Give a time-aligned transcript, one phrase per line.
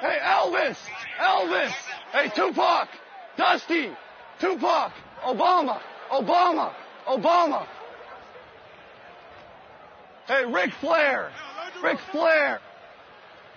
[0.00, 0.76] Hey, Elvis!
[1.18, 1.72] Elvis!
[2.12, 2.88] Hey, Tupac!
[3.36, 3.90] Dusty!
[4.38, 4.92] Tupac!
[5.22, 5.80] Obama!
[6.10, 6.72] Obama!
[7.06, 7.66] Obama!
[10.26, 11.30] Hey, Ric Flair!
[11.82, 12.60] Ric Flair!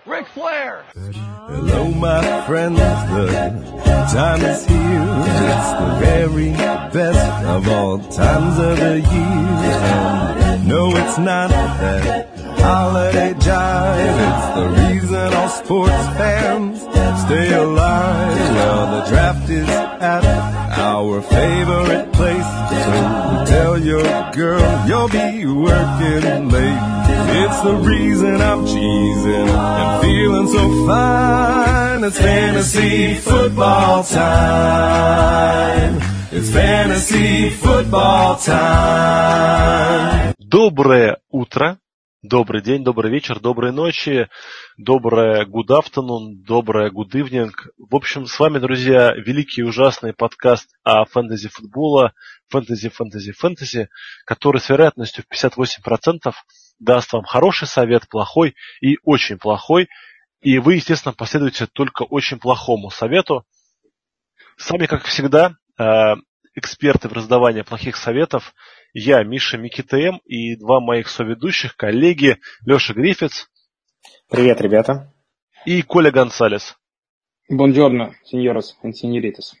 [0.06, 0.84] Ric Flair!
[0.94, 4.76] Hello, my friends, the time is here.
[4.76, 6.50] It's the very
[6.92, 10.58] best of all times of the year.
[10.66, 12.33] No, it's not that
[12.63, 14.17] holiday jive.
[14.29, 16.81] It's the reason all sports fans
[17.25, 18.37] stay alive.
[18.55, 20.23] Well, the draft is at
[20.77, 22.49] our favorite place.
[22.85, 26.81] So tell your girl you'll be working late.
[27.41, 32.03] It's the reason I'm cheesing and feeling so fine.
[32.03, 36.01] It's fantasy football time.
[36.31, 40.33] It's fantasy football time.
[40.39, 41.77] Доброе утро,
[42.24, 44.30] Добрый день, добрый вечер, доброй ночи,
[44.78, 47.50] доброе good afternoon, доброе good evening.
[47.76, 52.14] В общем, с вами, друзья, великий и ужасный подкаст о фэнтези футбола,
[52.48, 53.88] фэнтези, фэнтези, фэнтези,
[54.24, 56.32] который с вероятностью в 58%
[56.78, 59.90] даст вам хороший совет, плохой и очень плохой.
[60.40, 63.44] И вы, естественно, последуете только очень плохому совету.
[64.56, 65.56] Сами, как всегда,
[66.54, 68.54] эксперты в раздавании плохих советов.
[68.96, 73.50] Я, Миша Микитм, и два моих соведущих, коллеги Леша Грифиц.
[74.30, 75.12] Привет, ребята.
[75.66, 76.76] И Коля Гонсалес.
[77.48, 79.56] Бонджорно, сеньорос и сеньоритас.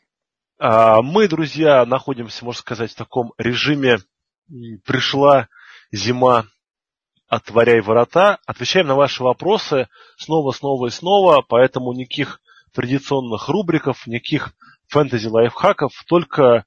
[0.60, 3.98] Мы, друзья, находимся, можно сказать, в таком режиме
[4.86, 5.48] «пришла
[5.90, 6.46] зима,
[7.26, 8.38] отворяй ворота».
[8.46, 12.40] Отвечаем на ваши вопросы снова, снова и снова, поэтому никаких
[12.72, 14.52] традиционных рубриков, никаких
[14.86, 16.66] фэнтези-лайфхаков, только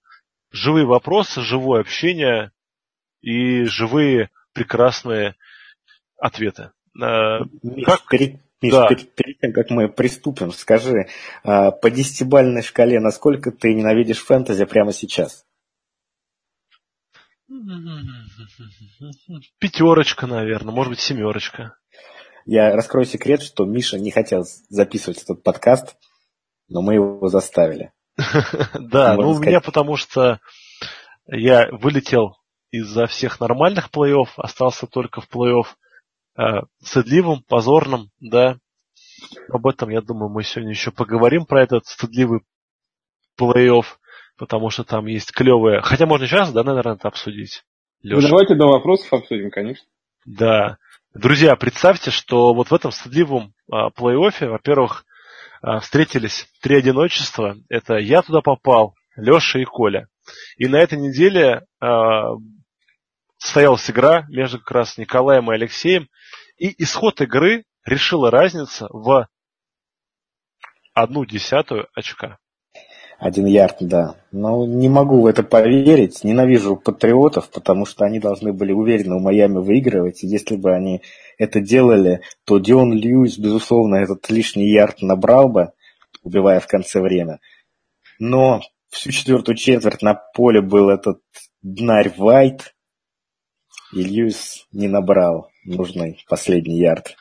[0.51, 2.51] живые вопросы, живое общение
[3.21, 5.35] и живые прекрасные
[6.17, 6.71] ответы.
[6.93, 8.07] Миш, как...
[8.07, 8.87] перед, Миш, да.
[8.87, 11.07] перед, перед тем, как мы приступим, скажи,
[11.43, 15.45] по десятибальной шкале, насколько ты ненавидишь фэнтези прямо сейчас?
[19.59, 21.77] Пятерочка, наверное, может быть, семерочка.
[22.45, 25.95] Я раскрою секрет, что Миша не хотел записывать этот подкаст,
[26.67, 27.91] но мы его заставили.
[28.73, 30.39] Да, ну у меня потому что
[31.27, 32.37] я вылетел
[32.71, 35.65] из-за всех нормальных плей-офф, остался только в плей-офф
[36.37, 38.57] э, стыдливым, позорным, да.
[39.49, 42.41] Об этом, я думаю, мы сегодня еще поговорим, про этот стыдливый
[43.39, 43.85] плей-офф,
[44.37, 45.81] потому что там есть клевые...
[45.81, 47.63] Хотя можно сейчас, да, наверное, это обсудить.
[48.03, 49.85] Ну, давайте до вопросов обсудим, конечно.
[50.25, 50.77] Да.
[51.13, 55.05] Друзья, представьте, что вот в этом стыдливом а, плей-оффе, во-первых,
[55.61, 57.55] а, встретились три одиночества.
[57.69, 60.07] Это я туда попал, Леша и Коля.
[60.57, 61.85] И на этой неделе э,
[63.37, 66.09] состоялась игра между как раз Николаем и Алексеем.
[66.57, 69.27] И исход игры решила разница в
[70.93, 72.39] одну десятую очка.
[73.19, 74.15] Один ярд, да.
[74.31, 76.23] Но не могу в это поверить.
[76.23, 80.23] Ненавижу патриотов, потому что они должны были уверенно у Майами выигрывать.
[80.23, 81.01] И если бы они
[81.39, 85.71] это делали, то Дион Льюис, безусловно, этот лишний ярд набрал бы,
[86.21, 87.39] убивая в конце время.
[88.19, 91.19] Но всю четвертую четверть на поле был этот
[91.63, 92.75] днарь Вайт,
[93.93, 94.29] и
[94.71, 97.15] не набрал нужный последний ярд.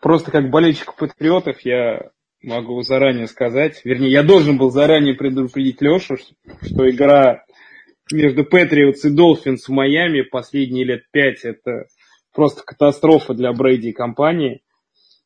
[0.00, 2.10] Просто как болельщик патриотов я
[2.42, 7.44] могу заранее сказать, вернее, я должен был заранее предупредить Лешу, что игра
[8.12, 11.86] между Патриотс и Долфинс в Майами последние лет пять это
[12.34, 14.62] просто катастрофа для Брейди и компании.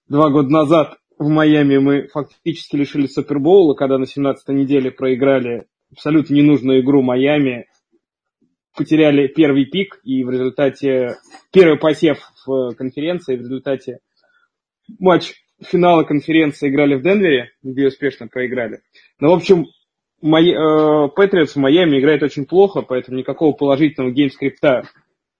[0.08, 6.34] Два года назад в Майами мы фактически лишили Супербоула, когда на 17-й неделе проиграли абсолютно
[6.34, 7.66] ненужную игру Майами,
[8.74, 11.16] потеряли первый пик и в результате
[11.52, 13.98] первый посев в конференции, в результате
[14.98, 18.80] матч финала конференции играли в Денвере, где успешно проиграли.
[19.20, 19.66] Но, ну, в общем,
[20.22, 24.88] Патриотс в Майами играет очень плохо, поэтому никакого положительного game script а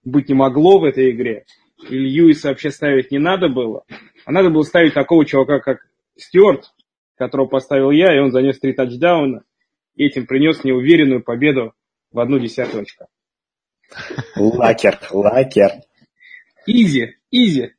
[0.03, 1.45] быть не могло в этой игре.
[1.89, 3.83] И Льюиса вообще ставить не надо было.
[4.25, 5.79] А надо было ставить такого чувака, как
[6.17, 6.73] Стюарт,
[7.15, 9.43] которого поставил я, и он занес три тачдауна,
[9.95, 11.73] и этим принес мне уверенную победу
[12.11, 13.07] в одну десятую очка.
[14.35, 15.71] Лакер, лакер.
[16.65, 17.73] Изи, изи.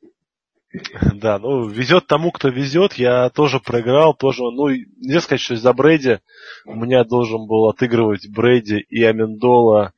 [1.13, 2.93] Да, ну, везет тому, кто везет.
[2.93, 6.19] Я тоже проиграл, тоже, ну, нельзя сказать, что из-за Брейди
[6.65, 9.93] у меня должен был отыгрывать Брейди и Амендола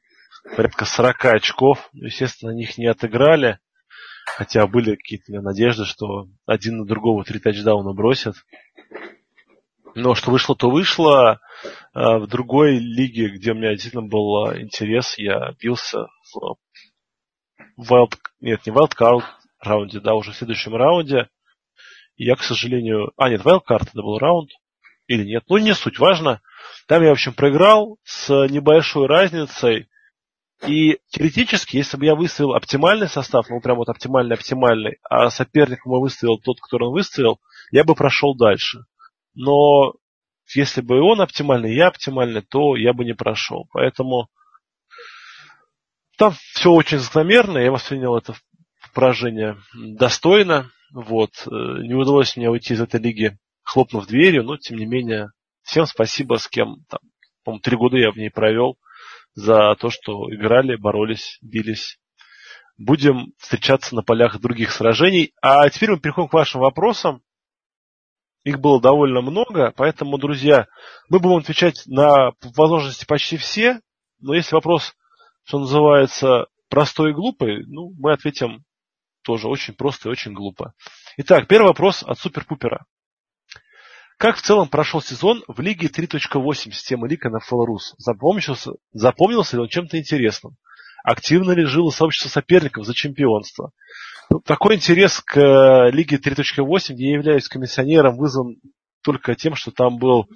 [0.56, 1.90] порядка 40 очков.
[1.94, 3.60] Естественно, них не отыграли.
[4.26, 8.36] Хотя были какие-то надежды, что один на другого три тачдауна бросят.
[10.00, 11.40] Но что вышло, то вышло.
[11.94, 16.58] А в другой лиге, где у меня действительно был интерес, я бился в
[17.80, 18.14] Wild...
[18.40, 19.24] Нет, не Wildcard,
[19.60, 21.30] раунде, да, уже в следующем раунде.
[22.16, 23.12] Я, к сожалению...
[23.18, 24.52] А, нет, вайлдкарт это был раунд.
[25.08, 25.46] Или нет.
[25.50, 26.42] Ну, не суть, важно.
[26.88, 29.90] Там я, в общем, проиграл с небольшой разницей.
[30.68, 36.00] И теоретически, если бы я выставил оптимальный состав, ну прям вот оптимальный-оптимальный, а соперником я
[36.00, 37.40] выставил тот, который он выставил,
[37.72, 38.86] я бы прошел дальше.
[39.38, 39.94] Но
[40.56, 43.68] если бы он оптимальный, я оптимальный, то я бы не прошел.
[43.72, 44.30] Поэтому
[46.18, 48.34] там все очень закономерно, я воспринял это
[48.96, 50.72] поражение достойно.
[50.92, 51.32] Вот.
[51.46, 55.30] Э, не удалось мне уйти из этой лиги, хлопнув дверью, но тем не менее,
[55.62, 57.00] всем спасибо, с кем там,
[57.44, 58.78] по-моему, три года я в ней провел
[59.36, 62.00] за то, что играли, боролись, бились.
[62.80, 65.34] Будем встречаться на полях других сражений.
[65.42, 67.22] А теперь мы переходим к вашим вопросам.
[68.48, 70.68] Их было довольно много, поэтому, друзья,
[71.10, 73.82] мы будем отвечать на возможности почти все.
[74.22, 74.96] Но если вопрос,
[75.44, 78.64] что называется, простой и глупый, ну, мы ответим
[79.22, 80.72] тоже очень просто и очень глупо.
[81.18, 82.86] Итак, первый вопрос от Супер-Пупера.
[84.18, 87.96] Как в целом прошел сезон в Лиге 3.8 системы лиг NFLRus?
[87.98, 90.56] Запомнился, запомнился ли он чем-то интересным?
[91.04, 93.74] Активно ли жило сообщество соперников за чемпионство?
[94.30, 98.58] Ну, такой интерес к э, Лиге 3.8, где я являюсь комиссионером, вызван
[99.04, 100.28] только тем, что там был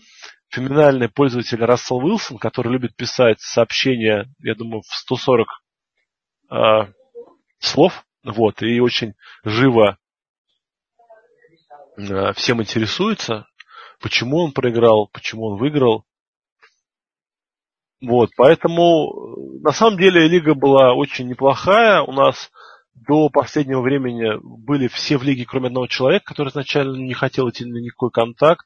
[0.50, 5.48] феноменальный пользователь Рассел Уилсон, который любит писать сообщения, я думаю, в 140
[6.52, 6.56] э,
[7.60, 9.98] слов, вот, и очень живо
[11.98, 13.46] э, всем интересуется
[14.02, 16.06] почему он проиграл, почему он выиграл.
[18.02, 22.02] Вот, поэтому э, на самом деле лига была очень неплохая.
[22.02, 22.52] У нас
[22.94, 27.66] до последнего времени были все в лиге, кроме одного человека, который изначально не хотел идти
[27.66, 28.66] на никакой контакт.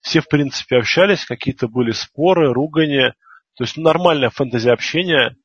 [0.00, 3.14] Все, в принципе, общались, какие-то были споры, ругания.
[3.54, 5.36] То есть нормальное фэнтези общение.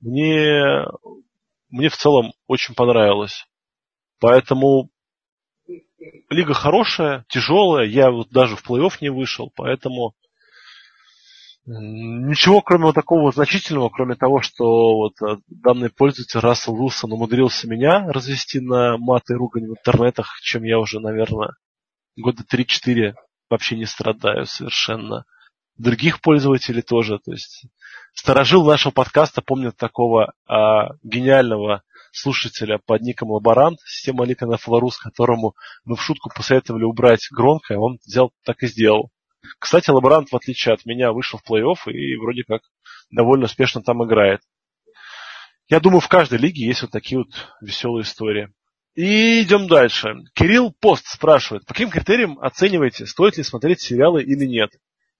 [0.00, 0.86] Мне,
[1.70, 3.46] мне в целом очень понравилось.
[4.20, 4.90] Поэтому
[6.30, 7.86] лига хорошая, тяжелая.
[7.86, 10.14] Я вот даже в плей-офф не вышел, поэтому
[11.68, 17.68] ничего кроме вот такого значительного, кроме того, что вот э, данный пользователь Рассел Уилсон умудрился
[17.68, 21.56] меня развести на маты и ругань в интернетах, чем я уже, наверное,
[22.16, 23.14] года 3-4
[23.50, 25.24] вообще не страдаю совершенно.
[25.76, 27.18] Других пользователей тоже.
[27.18, 27.66] То есть
[28.14, 31.82] старожил нашего подкаста помнят такого а, гениального
[32.12, 35.54] слушателя под ником Лаборант, система Лика на Флорус, которому
[35.84, 39.10] мы в шутку посоветовали убрать громкое, он взял так и сделал.
[39.58, 42.62] Кстати, Лаборант, в отличие от меня, вышел в плей-офф и вроде как
[43.10, 44.40] довольно успешно там играет.
[45.68, 47.28] Я думаю, в каждой лиге есть вот такие вот
[47.60, 48.48] веселые истории.
[48.94, 50.16] И идем дальше.
[50.34, 54.70] Кирилл Пост спрашивает, по каким критериям оцениваете, стоит ли смотреть сериалы или нет?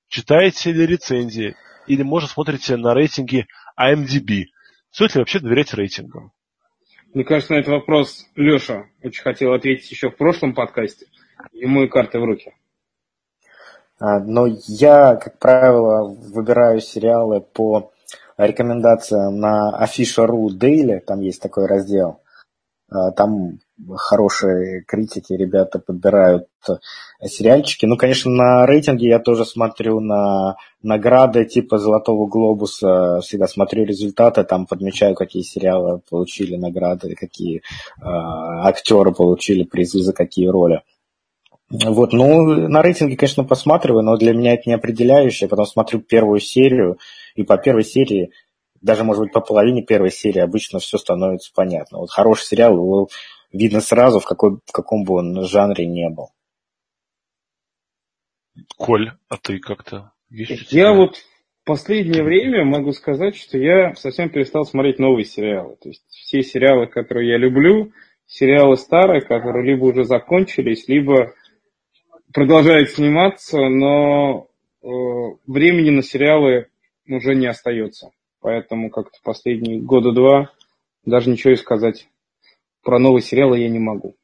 [0.09, 1.55] Читаете ли рецензии?
[1.87, 3.47] Или, может, смотрите на рейтинги
[3.79, 4.47] IMDb?
[4.91, 6.33] Стоит ли вообще доверять рейтингам?
[7.15, 11.07] Мне кажется, на этот вопрос Леша очень хотел ответить еще в прошлом подкасте.
[11.53, 12.53] Ему и карты в руки.
[13.99, 17.93] А, но я, как правило, выбираю сериалы по
[18.37, 22.21] рекомендациям на Afisha.ru Daily, там есть такой раздел.
[22.91, 23.59] А, там
[23.97, 26.47] хорошие критики, ребята подбирают
[27.23, 27.87] сериальчики.
[27.87, 34.45] Ну, конечно, на рейтинге я тоже смотрю на награды типа Золотого Глобуса, всегда смотрю результаты,
[34.45, 37.61] там подмечаю, какие сериалы получили награды, какие э,
[38.01, 40.83] актеры получили призы за какие роли.
[41.71, 45.47] Вот, ну, на рейтинге, конечно, посматриваю, но для меня это не определяющее.
[45.47, 46.99] Я потом смотрю первую серию,
[47.35, 48.33] и по первой серии,
[48.81, 51.99] даже, может быть, по половине первой серии обычно все становится понятно.
[51.99, 53.09] Вот хороший сериал, его
[53.53, 56.31] видно сразу, в, какой, в каком бы он жанре не был.
[58.77, 64.31] Коль, а ты как-то есть Я вот в последнее время могу сказать, что я совсем
[64.31, 65.77] перестал смотреть новые сериалы.
[65.81, 67.93] То есть все сериалы, которые я люблю,
[68.27, 71.35] сериалы старые, которые либо уже закончились, либо
[72.39, 74.47] продолжают сниматься, но
[74.81, 74.87] э,
[75.49, 76.69] времени на сериалы
[77.09, 78.13] уже не остается.
[78.41, 80.53] Поэтому как-то последние года два
[81.05, 82.07] даже ничего и сказать
[82.85, 84.15] про новые сериалы я не могу.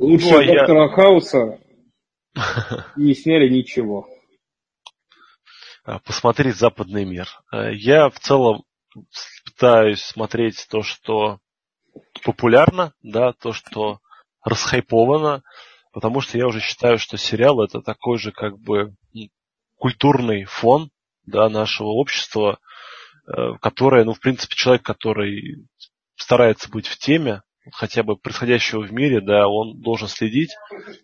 [0.00, 0.88] Лучше а доктора я...
[0.88, 1.60] Хауса
[2.96, 4.08] не сняли ничего.
[5.84, 7.28] А, посмотреть западный мир.
[7.52, 8.64] А, я в целом
[9.44, 11.38] пытаюсь смотреть то, что
[12.24, 14.00] популярно, да, то, что
[14.42, 15.44] расхайповано,
[15.94, 18.94] потому что я уже считаю, что сериал это такой же как бы
[19.78, 20.90] культурный фон
[21.24, 22.58] да, нашего общества,
[23.26, 25.66] э, которое, ну, в принципе, человек, который
[26.16, 30.50] старается быть в теме, хотя бы происходящего в мире, да, он должен следить.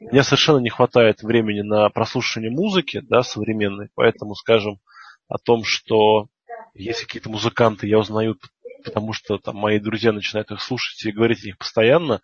[0.00, 4.80] Мне совершенно не хватает времени на прослушивание музыки, да, современной, поэтому, скажем,
[5.28, 6.26] о том, что
[6.74, 8.36] есть какие-то музыканты, я узнаю,
[8.84, 12.20] потому что там мои друзья начинают их слушать и говорить о них постоянно.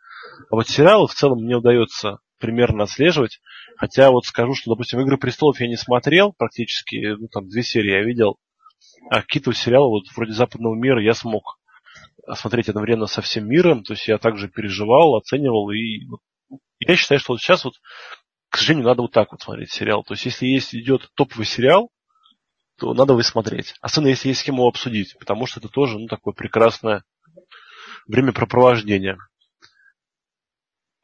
[0.50, 3.40] А вот сериалы в целом мне удается примерно отслеживать.
[3.76, 7.93] Хотя вот скажу, что, допустим, «Игры престолов» я не смотрел практически, ну, там две серии
[7.93, 8.38] я видел,
[9.11, 11.59] а какие-то сериалы вот вроде «Западного мира» я смог
[12.35, 16.07] смотреть одновременно со всем миром, то есть я также переживал, оценивал, и
[16.81, 17.75] я считаю, что вот сейчас вот,
[18.49, 20.02] к сожалению, надо вот так вот смотреть сериал.
[20.02, 21.90] То есть если есть идет топовый сериал,
[22.78, 23.75] то надо его смотреть.
[23.81, 27.05] Особенно если есть с кем его обсудить, потому что это тоже ну, такое прекрасное
[28.07, 29.16] времяпрепровождение.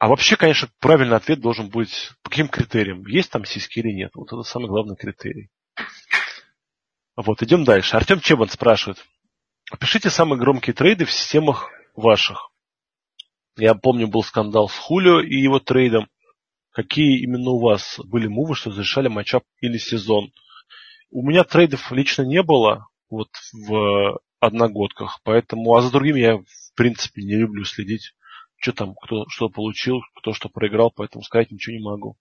[0.03, 3.05] А вообще, конечно, правильный ответ должен быть по каким критериям?
[3.07, 4.11] Есть там сиськи или нет?
[4.15, 5.49] Вот это самый главный критерий.
[7.15, 7.95] Вот, идем дальше.
[7.95, 9.01] Артем Чебан спрашивает.
[9.71, 12.51] Опишите самые громкие трейды в системах ваших.
[13.55, 16.09] Я помню, был скандал с Хулио и его трейдом.
[16.71, 20.33] Какие именно у вас были move ы, что зарешали matchup или сезон?
[21.11, 26.73] У меня трейдов лично не было вот в одногодках, поэтому, а за другими я в
[26.75, 28.13] принципе не люблю следить,
[28.63, 32.15] что там, кто что получил, кто что проиграл, поэтому сказать ничего не могу.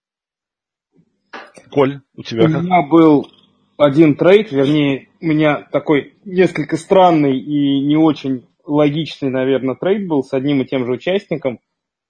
[1.70, 2.60] Коль, у тебя у как?
[2.60, 3.28] У меня был
[3.76, 10.24] один трейд, вернее, у меня такой несколько странный и не очень логичный, наверное, трейд был
[10.24, 11.60] с одним и тем же участником.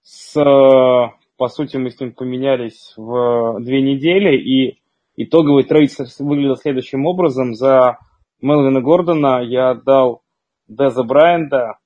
[0.02, 4.80] С, по сути, мы с ним поменялись в две недели, и
[5.14, 7.54] итоговый трейд выглядел следующим образом.
[7.54, 7.98] За
[8.40, 10.22] Мелвина Гордона я отдал
[10.68, 11.78] Деза Брайанда,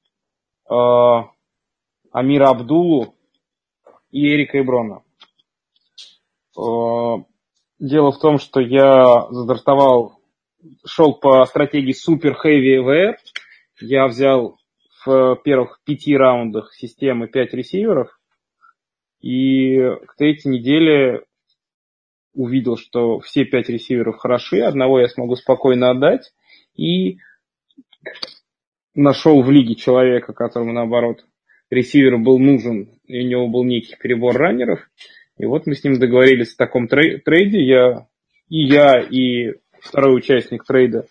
[0.70, 0.74] э,
[2.16, 3.14] Амира Абдулу
[4.10, 5.02] и Эрика Иброна.
[6.56, 7.22] Э,
[7.78, 10.18] дело в том, что я задартовал,
[10.86, 13.16] шел по стратегии Super Heavy VR.
[13.82, 14.58] Я взял
[15.04, 18.18] в первых пяти раундах системы пять ресиверов.
[19.20, 21.22] И к третьей неделе
[22.32, 26.32] увидел, что все пять ресиверов хороши, одного я смогу спокойно отдать.
[26.76, 27.18] И
[28.94, 31.22] нашел в лиге человека, которому, наоборот,
[31.70, 34.80] ресивер был нужен, и у него был некий перебор раннеров.
[35.38, 37.62] И вот мы с ним договорились в таком трейде.
[37.62, 38.06] Я,
[38.48, 41.06] и я, и второй участник трейда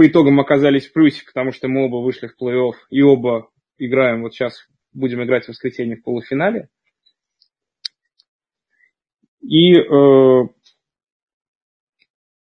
[0.00, 4.22] по итогам оказались в плюсе, потому что мы оба вышли в плей-офф и оба играем,
[4.22, 6.70] вот сейчас будем играть в воскресенье в полуфинале.
[9.42, 10.48] И э,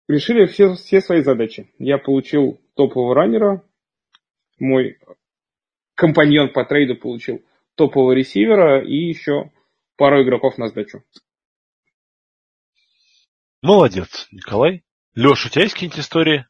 [0.08, 1.70] решили все, все свои задачи.
[1.80, 3.62] Я получил топового раннера,
[4.58, 4.98] мой
[6.00, 7.44] компаньон по трейду получил
[7.76, 9.52] топового ресивера и еще
[9.98, 11.04] пару игроков на сдачу.
[13.62, 14.84] Молодец, Николай.
[15.16, 16.46] Леша, у тебя есть какие-нибудь истории?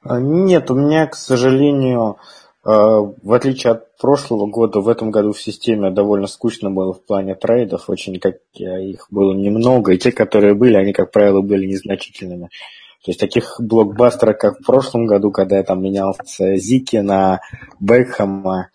[0.00, 2.16] А, нет, у меня, к сожалению,
[2.64, 7.04] а, в отличие от прошлого года, в этом году в системе довольно скучно было в
[7.04, 7.90] плане трейдов.
[7.90, 12.48] Очень как их было немного, и те, которые были, они, как правило, были незначительными.
[13.04, 17.40] То есть таких блокбастеров, как в прошлом году, когда я там менялся Зики на
[17.80, 18.70] Бекхэма,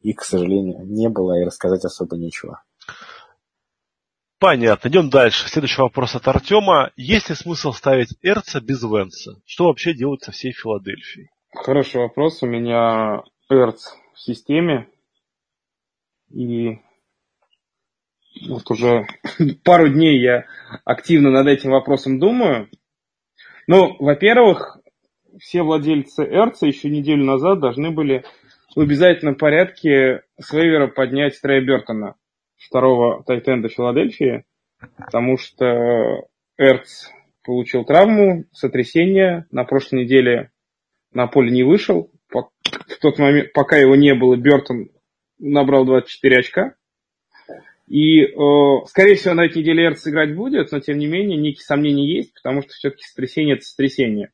[0.00, 2.62] их, к сожалению, не было, и рассказать особо нечего.
[4.38, 4.88] Понятно.
[4.88, 5.48] Идем дальше.
[5.48, 6.90] Следующий вопрос от Артема.
[6.96, 9.40] Есть ли смысл ставить Эрца без Венса?
[9.46, 11.30] Что вообще делать со всей Филадельфией?
[11.54, 12.42] Хороший вопрос.
[12.42, 14.88] У меня Эрц в системе.
[16.30, 16.78] И
[18.48, 19.06] вот уже
[19.64, 20.44] пару дней я
[20.84, 22.68] активно над этим вопросом думаю.
[23.66, 24.78] Ну, во-первых,
[25.40, 28.24] все владельцы Эрца еще неделю назад должны были
[28.74, 32.14] в обязательном порядке с вейвера поднять Трея Бертона
[32.56, 34.44] второго тайтенда Филадельфии,
[34.96, 37.08] потому что Эрц
[37.42, 40.50] получил травму, сотрясение, на прошлой неделе
[41.12, 42.10] на поле не вышел.
[42.28, 44.90] В тот момент, пока его не было, Бертон
[45.38, 46.75] набрал 24 очка.
[47.88, 51.62] И, э, скорее всего, на этой неделе Эрц играть будет, но, тем не менее, некие
[51.62, 54.30] сомнения есть, потому что все-таки сотрясение– это сотрясение.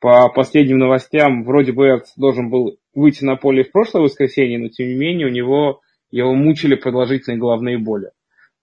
[0.00, 4.68] По последним новостям, вроде бы Эрц должен был выйти на поле в прошлое воскресенье, но,
[4.68, 8.10] тем не менее, у него его мучили продолжительные головные боли.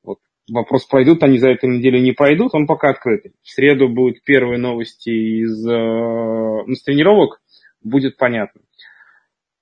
[0.04, 0.18] Вот.
[0.52, 3.34] Вопрос, пройдут они за эту неделю, не пройдут, он пока открытый.
[3.44, 7.40] В среду будут первые новости из, э, из тренировок,
[7.84, 8.62] будет понятно.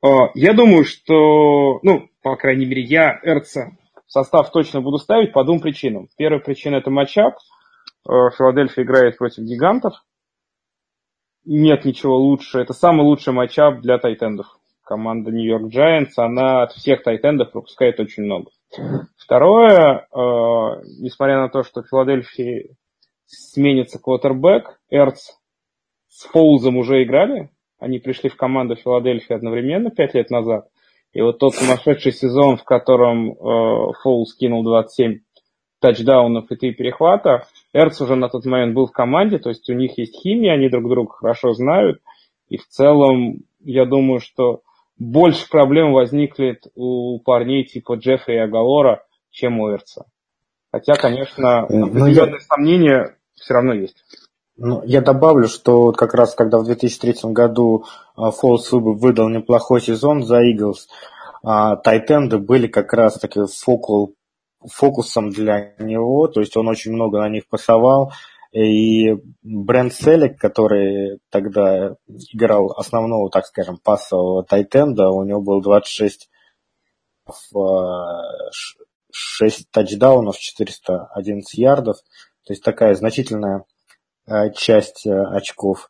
[0.04, 3.72] Э, я думаю, что, ну, по крайней мере, я Эрца
[4.12, 6.10] состав точно буду ставить по двум причинам.
[6.18, 7.36] Первая причина это матчап.
[8.08, 9.94] Э, Филадельфия играет против гигантов.
[11.46, 12.60] Нет ничего лучше.
[12.60, 14.48] Это самый лучший матчап для тайтендов
[14.92, 18.52] команда Нью-Йорк Giants, она от всех тайтендов пропускает очень много.
[19.16, 20.18] Второе, э,
[21.00, 22.76] несмотря на то, что в Филадельфии
[23.26, 25.30] сменится квотербек, Эрц
[26.10, 30.68] с Фоузом уже играли, они пришли в команду Филадельфии одновременно пять лет назад.
[31.14, 35.20] И вот тот сумасшедший сезон, в котором э, Фоуз кинул 27
[35.80, 39.74] тачдаунов и три перехвата, Эрц уже на тот момент был в команде, то есть у
[39.74, 42.02] них есть химия, они друг друга хорошо знают.
[42.48, 44.62] И в целом, я думаю, что
[44.98, 50.06] больше проблем возникнет у парней типа Джеффри и Агалора, чем у Эрца.
[50.72, 52.40] Хотя, конечно, э, определенные ну, я...
[52.40, 54.04] сомнения все равно есть.
[54.58, 60.42] Ну, я добавлю, что как раз когда в 2003 году Фолс выдал неплохой сезон за
[60.42, 60.88] Eagles,
[61.42, 64.16] тайтенды были как раз таки фокул,
[64.70, 68.12] фокусом для него, то есть он очень много на них пасовал,
[68.52, 71.96] и Брент Селик, который тогда
[72.34, 76.30] играл основного, так скажем, пассового тайтенда, у него был 26
[79.14, 81.98] 6 тачдаунов, 411 ярдов.
[82.46, 83.66] То есть такая значительная
[84.54, 85.90] часть э, очков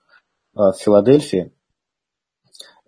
[0.56, 1.54] э, в Филадельфии.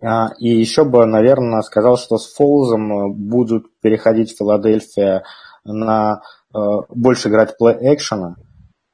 [0.02, 5.24] А, и еще бы, наверное, сказал, что с Фолзом будут переходить Филадельфия
[5.64, 6.22] на
[6.88, 8.36] больше играть плей-экшена.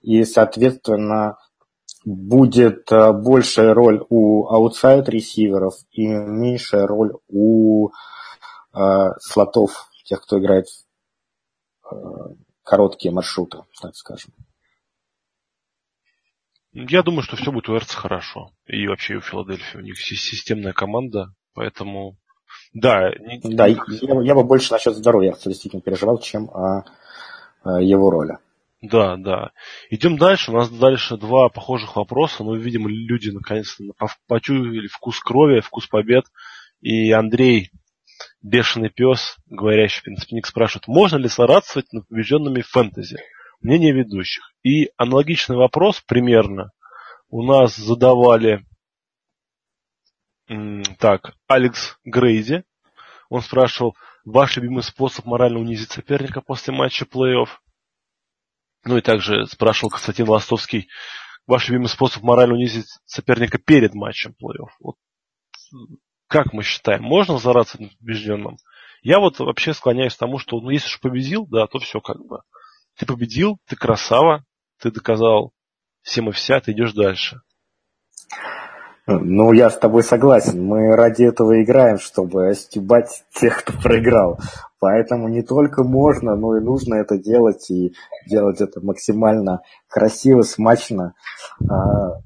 [0.01, 1.37] И, соответственно,
[2.07, 7.91] будет большая роль у аутсайд-ресиверов и меньшая роль у
[9.21, 10.69] слотов, тех, кто играет
[12.63, 14.33] короткие маршруты, так скажем.
[16.73, 18.53] Я думаю, что все будет у Эрца хорошо.
[18.67, 19.79] И вообще у Филадельфии.
[19.79, 22.17] У них системная команда, поэтому...
[22.73, 23.41] Да, не...
[23.43, 26.85] да я, я бы больше насчет здоровья Эрца действительно переживал, чем о,
[27.63, 28.39] о его роли.
[28.83, 29.51] Да, да.
[29.91, 30.53] Идем дальше.
[30.53, 32.45] У нас дальше два похожих вопроса.
[32.45, 33.85] Но, видимо, люди наконец-то
[34.27, 36.25] почуяли вкус крови, вкус побед.
[36.81, 37.71] И Андрей
[38.43, 43.19] Бешеный пес, говорящий пенсионник, спрашивает, можно ли злорадствовать над побежденными фэнтези?
[43.61, 44.53] Мнение ведущих.
[44.63, 46.71] И аналогичный вопрос примерно
[47.29, 48.65] у нас задавали
[50.99, 52.65] так, Алекс Грейди.
[53.29, 57.49] Он спрашивал, ваш любимый способ морально унизить соперника после матча плей-офф?
[58.85, 60.89] Ну и также спрашивал Константин Ластовский,
[61.47, 64.71] ваш любимый способ морально унизить соперника перед матчем плей-офф?
[64.81, 64.97] Вот
[66.27, 68.57] как мы считаем, можно зараться на побежденном?
[69.03, 72.19] Я вот вообще склоняюсь к тому, что ну, если уж победил, да, то все как
[72.19, 72.41] бы.
[73.01, 74.45] Ты победил, ты красава,
[74.79, 75.53] ты доказал
[76.03, 77.41] всем и вся, ты идешь дальше.
[79.07, 80.63] Ну, я с тобой согласен.
[80.63, 84.39] Мы ради этого играем, чтобы стебать тех, кто проиграл.
[84.81, 87.95] Поэтому не только можно, но и нужно это делать, и
[88.29, 91.15] делать это максимально красиво, смачно.
[91.71, 92.21] А,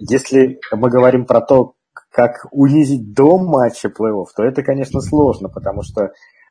[0.00, 1.74] если мы говорим про то,
[2.10, 6.10] как унизить до матча плей-офф, то это, конечно, сложно, потому что э,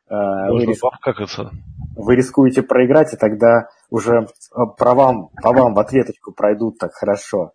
[0.09, 0.79] вы, рис...
[2.01, 6.93] вы рискуете проиграть, и тогда уже э, по вам, по вам в ответочку пройдут так
[6.93, 7.53] хорошо.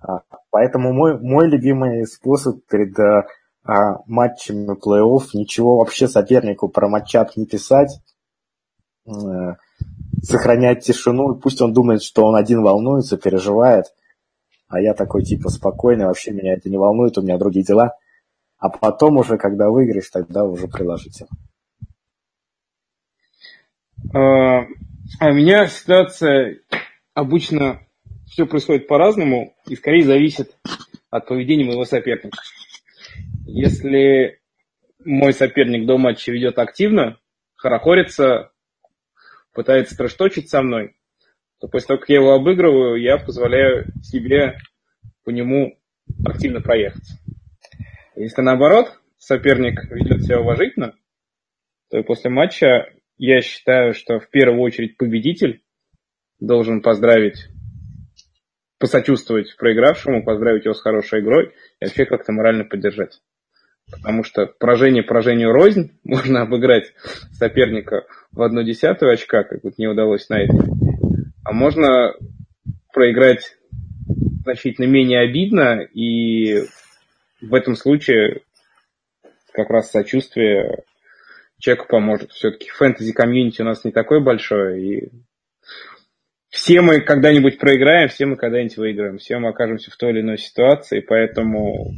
[0.00, 7.36] А, поэтому мой, мой любимый способ перед а, матчами плей-офф ничего вообще сопернику про матчап
[7.36, 8.00] не писать,
[9.06, 9.56] а,
[10.22, 13.86] сохранять тишину, пусть он думает, что он один волнуется, переживает–
[14.68, 17.96] а я такой типа спокойный, вообще меня это не волнует, у меня другие дела.
[18.58, 21.26] А потом уже, когда выиграешь, тогда уже приложите.
[24.14, 24.60] А,
[25.20, 26.60] а у меня ситуация
[27.14, 27.80] обычно
[28.26, 30.56] все происходит по-разному и скорее зависит
[31.10, 32.38] от поведения моего соперника.
[33.46, 34.40] Если
[35.04, 37.18] мой соперник до матча ведет активно,
[37.56, 38.52] хорохорится,
[39.52, 40.94] пытается трэшточить со мной,
[41.60, 44.58] то после того, как я его обыгрываю, я позволяю себе
[45.24, 45.78] по нему
[46.24, 47.18] активно проехаться.
[48.14, 50.94] Если наоборот, соперник ведет себя уважительно,
[51.90, 55.62] то после матча я считаю, что в первую очередь победитель
[56.40, 57.48] должен поздравить,
[58.78, 63.20] посочувствовать проигравшему, поздравить его с хорошей игрой и вообще как-то морально поддержать.
[63.90, 66.92] Потому что поражение поражению рознь, можно обыграть
[67.32, 70.58] соперника в одну десятую очка, как вот не удалось на этой
[71.48, 72.12] а можно
[72.92, 73.56] проиграть
[74.44, 76.64] значительно менее обидно, и
[77.40, 78.42] в этом случае
[79.52, 80.82] как раз сочувствие
[81.58, 82.32] человеку поможет.
[82.32, 85.12] Все-таки фэнтези-комьюнити у нас не такое большое, и
[86.48, 90.38] все мы когда-нибудь проиграем, все мы когда-нибудь выиграем, все мы окажемся в той или иной
[90.38, 91.92] ситуации, поэтому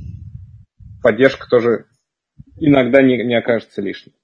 [1.02, 1.86] поддержка тоже
[2.58, 4.14] иногда не, не окажется лишней.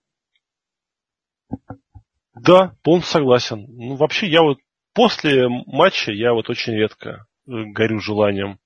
[2.35, 3.67] Да, полностью согласен.
[3.69, 4.59] Ну, вообще, я вот
[4.95, 8.59] после матча я вот очень редко э, горю желанием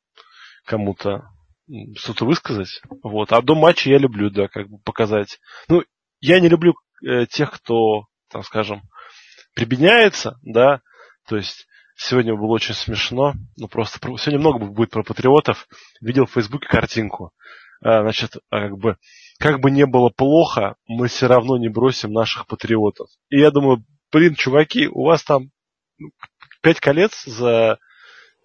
[0.64, 1.28] кому-то
[1.94, 2.80] что-то высказать.
[3.02, 3.32] Вот.
[3.32, 5.38] А до матча я люблю, да, как бы показать.
[5.68, 5.84] Ну,
[6.20, 8.82] я не люблю э, тех, кто, там, скажем,
[9.54, 10.80] прибедняется, да,
[11.28, 15.66] то есть сегодня было очень смешно, ну просто сегодня много будет про патриотов.
[16.00, 17.32] Видел в Фейсбуке картинку.
[17.82, 18.96] А, значит, как бы,
[19.38, 23.08] как бы не было плохо, мы все равно не бросим наших патриотов.
[23.30, 25.50] И я думаю, блин, чуваки, у вас там
[26.62, 27.78] пять колец за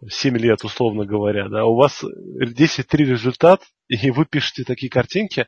[0.08, 5.48] 7 лет, условно говоря, да, у вас 10-3 результат, и вы пишете такие картинки.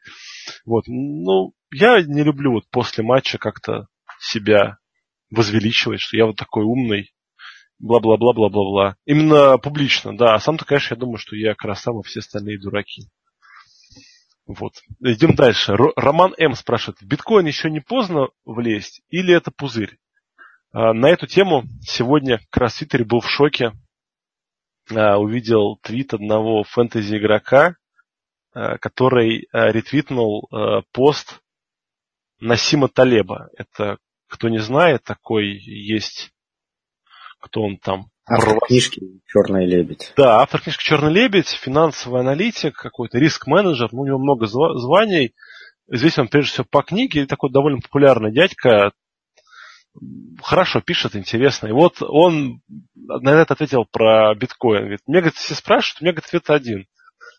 [0.66, 0.84] Вот.
[0.88, 3.88] Ну, я не люблю вот после матча как-то
[4.20, 4.78] себя
[5.30, 7.14] возвеличивать, что я вот такой умный,
[7.80, 8.96] бла-бла-бла-бла-бла-бла.
[9.06, 10.34] Именно публично, да.
[10.34, 13.04] А сам-то, конечно, я думаю, что я красава, все остальные дураки.
[14.48, 14.74] Вот.
[15.02, 15.76] Идем дальше.
[15.96, 16.54] Роман М.
[16.54, 19.98] спрашивает, в биткоин еще не поздно влезть или это пузырь?
[20.72, 23.74] А, на эту тему сегодня как раз Твиттере был в шоке.
[24.90, 27.76] А, увидел твит одного фэнтези-игрока,
[28.54, 30.50] а, который ретвитнул
[30.94, 31.42] пост
[32.40, 33.50] Насима Талеба.
[33.58, 33.98] Это,
[34.28, 36.32] кто не знает, такой есть,
[37.40, 40.12] кто он там, Автор книжки «Черный лебедь».
[40.18, 45.34] Да, автор книжки «Черный лебедь», финансовый аналитик, какой-то риск-менеджер, ну, у него много званий.
[45.90, 48.92] Здесь он прежде всего по книге, такой довольно популярный дядька,
[50.44, 51.68] хорошо пишет, интересно.
[51.68, 52.62] И вот он
[52.96, 54.82] на это ответил про биткоин.
[54.82, 56.86] Говорит, меня, говорит, все спрашивают, у меня, говорит, ответ один.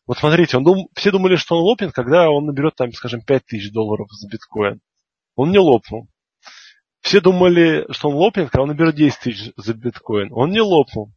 [0.06, 0.88] Вот смотрите, он дум...
[0.94, 4.80] все думали, что он лопнет, когда он наберет, там, скажем, 5 тысяч долларов за биткоин.
[5.38, 6.08] Он не лопнул.
[7.00, 10.32] Все думали, что он лопнет, когда он наберет 10 тысяч за биткоин.
[10.32, 11.12] Он не лопнул.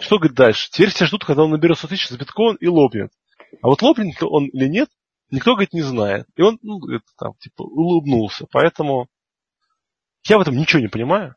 [0.00, 0.68] Что говорит дальше?
[0.72, 3.12] Теперь все ждут, когда он наберет 100 тысяч за биткоин и лопнет.
[3.62, 4.88] А вот лопнет он или нет,
[5.30, 6.26] никто, говорит, не знает.
[6.34, 8.46] И он, ну, это, там, типа, улыбнулся.
[8.50, 9.06] Поэтому
[10.26, 11.36] я в этом ничего не понимаю.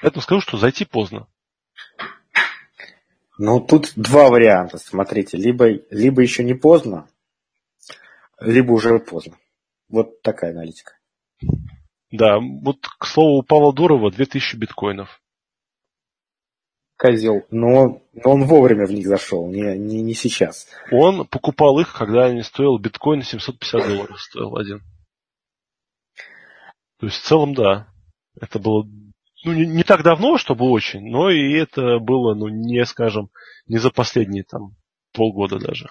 [0.00, 1.26] Поэтому скажу, что зайти поздно.
[3.36, 5.36] Ну, тут два варианта, смотрите.
[5.36, 7.06] Либо, либо еще не поздно,
[8.40, 9.36] либо уже поздно.
[9.90, 10.97] Вот такая аналитика.
[12.10, 15.20] Да, вот, к слову, у Павла Дурова 2000 биткоинов.
[16.96, 17.46] Козел.
[17.50, 20.68] Но, но он вовремя в них зашел, не, не, не сейчас.
[20.90, 24.82] Он покупал их, когда они стоил биткоин 750 долларов стоил один.
[26.98, 27.88] То есть в целом, да.
[28.40, 28.84] Это было
[29.44, 33.30] ну, не, не так давно, чтобы очень, но и это было, ну, не, скажем,
[33.66, 34.74] не за последние там
[35.12, 35.90] полгода даже.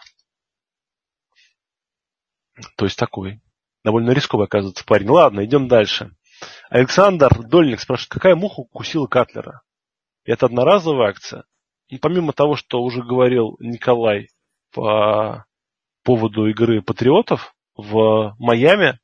[2.75, 3.39] То есть такой
[3.87, 5.07] довольно рисковый, оказывается, парень.
[5.07, 6.11] Ладно, идем дальше.
[6.69, 9.61] Александр Дольник спрашивает, какая муха укусила Катлера?
[10.25, 11.45] Это одноразовая акция?
[11.87, 14.27] И помимо того, что уже говорил Николай
[14.73, 15.45] по
[16.03, 18.99] поводу игры Патриотов в Майами,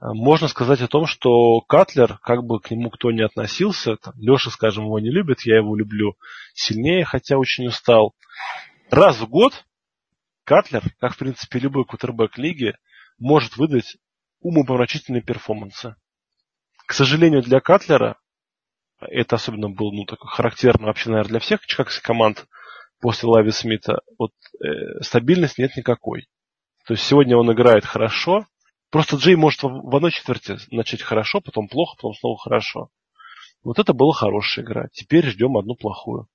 [0.00, 4.48] можно сказать о том, что Катлер, как бы к нему кто ни относился, там, Леша,
[4.48, 6.16] скажем, его не любит, я его люблю
[6.54, 8.14] сильнее, хотя очень устал.
[8.90, 9.66] Раз в год
[10.44, 12.72] Катлер, как в принципе любой кутербэк лиги,
[13.18, 13.96] может выдать
[14.40, 15.96] умопомрачительные перформансы.
[16.86, 18.18] К сожалению, для Катлера,
[19.00, 22.46] это особенно было ну, такое характерно вообще, наверное, для всех чикагских команд
[23.00, 26.28] после Лави Смита, вот э, стабильности нет никакой.
[26.86, 28.46] То есть сегодня он играет хорошо,
[28.90, 32.88] просто Джей может в, одной четверти начать хорошо, потом плохо, потом снова хорошо.
[33.62, 34.88] Вот это была хорошая игра.
[34.92, 36.26] Теперь ждем одну плохую.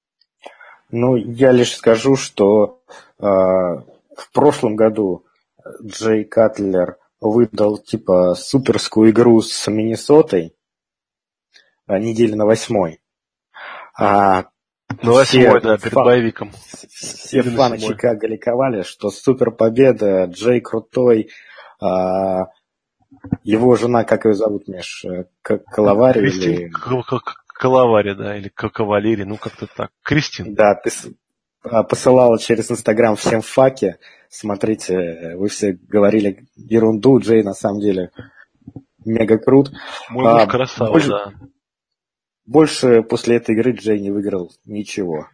[0.92, 2.82] Ну, я лишь скажу, что
[3.18, 5.26] э, в прошлом году
[5.84, 10.56] Джей Катлер выдал типа суперскую игру с Миннесотой
[11.86, 13.02] а, недели на восьмой.
[13.98, 14.46] А
[15.02, 16.52] на восьмой, да, перед фан, боевиком.
[16.90, 21.30] Все Или фаны Чикаго ликовали, что супер победа, Джей крутой,
[21.82, 22.48] а,
[23.44, 25.06] его жена, как ее зовут, Миш,
[25.42, 26.20] Калавари?
[26.20, 26.72] Кристин или...
[27.48, 29.92] Калавари, да, или Кавалери, ну как-то так.
[30.04, 30.54] Кристин.
[30.54, 30.76] Да, а,
[31.64, 33.98] посылала через Инстаграм всем факи.
[34.30, 38.12] Смотрите, вы все говорили ерунду, Джей на самом деле
[39.06, 39.72] мега крут.
[40.10, 41.34] Мой муж а, красава, больше, да.
[42.46, 45.28] Больше после этой игры Джей не выиграл ничего.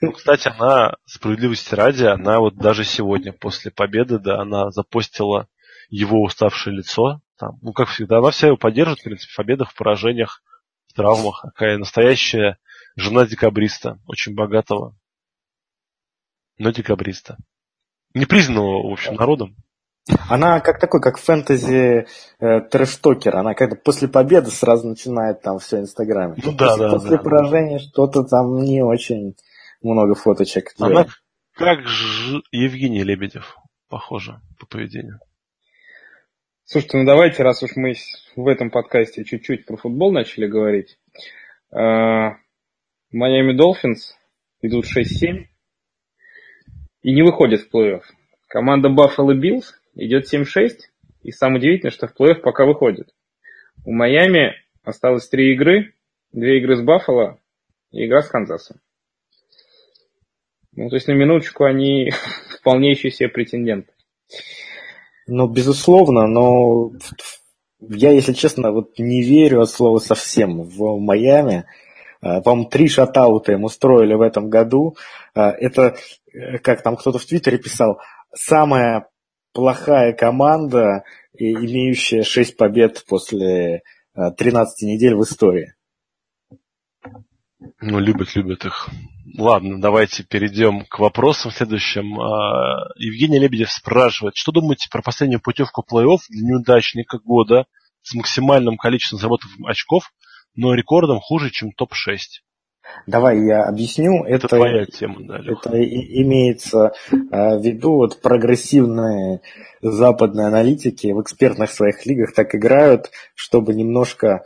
[0.00, 5.48] Ну, кстати, она, справедливости ради, она вот даже сегодня, после победы, да, она запостила
[5.88, 7.20] его уставшее лицо.
[7.38, 10.42] Там, ну, как всегда, она вся его поддерживает, в принципе, в победах, в поражениях,
[10.88, 11.42] в травмах.
[11.42, 12.58] Такая настоящая
[12.96, 14.96] жена декабриста, очень богатого,
[16.58, 17.38] но декабриста.
[18.14, 19.56] Непризнанного, в общем, народом.
[20.28, 22.06] Она как такой, как фэнтези
[22.40, 23.36] э, трэштокер.
[23.36, 26.34] Она когда после победы сразу начинает там все Инстаграме.
[26.44, 26.92] Ну да, после, да.
[26.92, 27.84] После да, поражения да.
[27.84, 29.36] что-то там не очень
[29.80, 30.72] много фоточек.
[30.78, 31.06] Она
[31.54, 33.56] как же Евгений Лебедев,
[33.88, 35.20] похоже, по поведению.
[36.64, 37.94] Слушайте, ну давайте, раз уж мы
[38.34, 40.98] в этом подкасте чуть-чуть про футбол начали говорить.
[43.12, 44.16] Майами Долфинс
[44.62, 45.46] идут 6-7
[47.02, 48.02] и не выходят в плей-офф.
[48.48, 50.70] Команда Buffalo Bills идет 7-6,
[51.22, 53.14] и самое удивительное, что в плей-офф пока выходит.
[53.84, 55.94] У Майами осталось три игры,
[56.32, 57.38] две игры с Баффало
[57.90, 58.78] и игра с Канзасом.
[60.74, 62.10] Ну, то есть на минуточку они
[62.60, 63.92] вполне еще себе претенденты.
[65.26, 66.92] Ну, безусловно, но
[67.80, 71.64] я, если честно, вот не верю от слова совсем в Майами.
[72.22, 74.96] А, по-моему, три шатаута им устроили в этом году.
[75.34, 75.96] А, это,
[76.32, 78.00] э, как там кто-то в Твиттере писал,
[78.32, 79.08] самая
[79.52, 81.04] плохая команда,
[81.34, 83.82] имеющая 6 побед после
[84.14, 85.74] 13 недель в истории.
[87.80, 88.88] Ну, любят, любят их.
[89.38, 92.14] Ладно, давайте перейдем к вопросам следующим.
[92.96, 97.66] Евгений Лебедев спрашивает, что думаете про последнюю путевку плей-офф для неудачника года
[98.02, 100.12] с максимальным количеством заработанных очков,
[100.54, 102.18] но рекордом хуже, чем топ-6?
[103.06, 104.24] Давай я объясню.
[104.24, 105.70] Это, это твоя тема, да, Леха.
[105.70, 106.92] Это имеется
[107.30, 109.40] а, в виду вот прогрессивные
[109.80, 114.44] западные аналитики в экспертных своих лигах так играют, чтобы немножко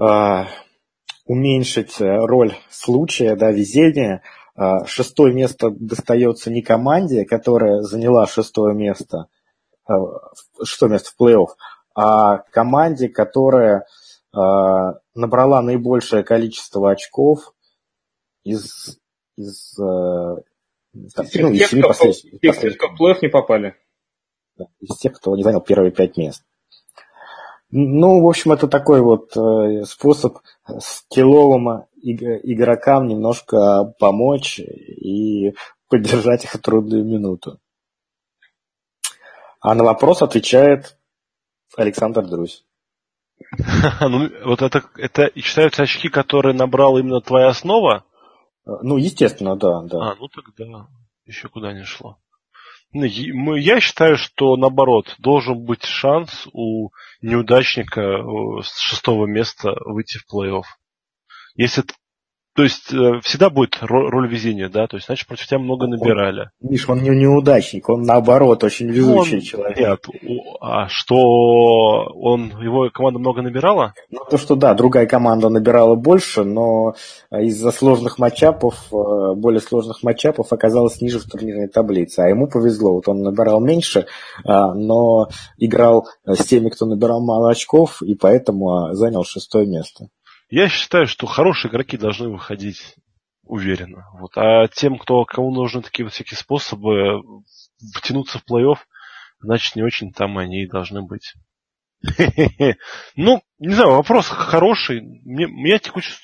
[0.00, 0.46] а,
[1.26, 4.22] уменьшить э, роль случая, да, везения.
[4.56, 9.26] А, шестое место достается не команде, которая заняла шестое место,
[10.62, 11.48] шестое место в плей-офф,
[11.94, 13.86] а команде, которая
[14.34, 17.54] набрала наибольшее количество очков
[18.42, 18.98] из,
[19.36, 20.36] из, э,
[21.14, 22.34] так, из ну, из семи последних.
[22.42, 23.76] Из тех, кто в плей-офф не попали.
[24.80, 26.44] Из тех, кто не занял первые пять мест.
[27.70, 30.38] Ну, в общем, это такой вот э, способ
[30.78, 35.54] скилловым игрокам немножко помочь и
[35.88, 37.58] поддержать их трудную минуту.
[39.60, 40.98] А на вопрос отвечает
[41.76, 42.64] Александр Друзь.
[44.00, 48.04] Ну, вот это, это считаются очки, которые набрал именно твоя основа?
[48.64, 50.12] Ну, естественно, да, да.
[50.12, 50.88] А, ну тогда
[51.26, 52.18] еще куда не шло.
[52.92, 56.90] Ну, я считаю, что наоборот, должен быть шанс у
[57.22, 60.62] неудачника э, с шестого места выйти в плей-офф.
[61.56, 61.82] Если
[62.54, 64.86] то есть э, всегда будет роль везения, да?
[64.86, 66.50] То есть, значит, против тебя много набирали.
[66.62, 69.78] Он, Миш, он не неудачник, он наоборот очень везучий он, человек.
[69.78, 70.06] Нет,
[70.60, 73.94] а что он, его команда много набирала?
[74.10, 76.94] Ну, то, что да, другая команда набирала больше, но
[77.32, 82.20] из-за сложных матчапов, э, более сложных матчапов оказалась ниже в турнирной таблице.
[82.20, 84.06] А ему повезло, вот он набирал меньше,
[84.44, 90.06] а, но играл с теми, кто набирал мало очков, и поэтому занял шестое место.
[90.54, 92.94] Я считаю, что хорошие игроки должны выходить
[93.42, 94.04] уверенно.
[94.20, 94.36] Вот.
[94.36, 97.22] А тем, кто, кому нужны такие вот всякие способы
[97.92, 98.76] втянуться в плей-офф,
[99.40, 101.34] значит, не очень там они и должны быть.
[103.16, 105.00] Ну, не знаю, вопрос хороший.
[105.24, 106.14] Меня текущая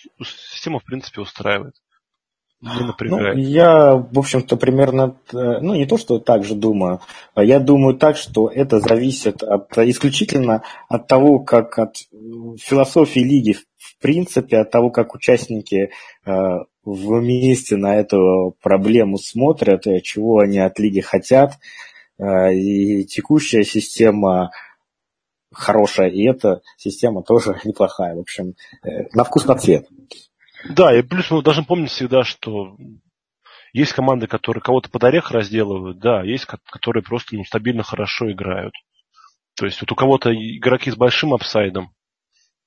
[0.52, 1.74] система, в принципе, устраивает.
[2.60, 7.00] Ну, я, в общем-то, примерно, э, ну, не то, что так же думаю.
[7.34, 11.96] Я думаю так, что это зависит от, исключительно от того, как от
[12.60, 13.64] философии лиги, в
[14.00, 15.90] принципе, от того, как участники
[16.26, 16.30] э,
[16.84, 21.58] вместе на эту проблему смотрят, э, чего они от лиги хотят.
[22.22, 24.50] И текущая система
[25.50, 28.14] хорошая, и эта система тоже неплохая.
[28.14, 28.54] В общем,
[29.14, 29.86] на вкус на цвет.
[30.68, 32.76] Да, и плюс мы должны помнить всегда, что
[33.72, 38.74] есть команды, которые кого-то под орех разделывают, да, есть которые просто ну, стабильно хорошо играют.
[39.56, 41.92] То есть вот у кого-то игроки с большим апсайдом,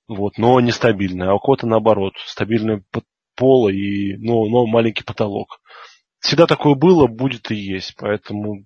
[0.08, 2.84] вот, но нестабильные, а у кого-то наоборот, стабильный
[3.36, 5.60] пол и ну, но маленький потолок.
[6.20, 8.66] Всегда такое было, будет и есть, поэтому...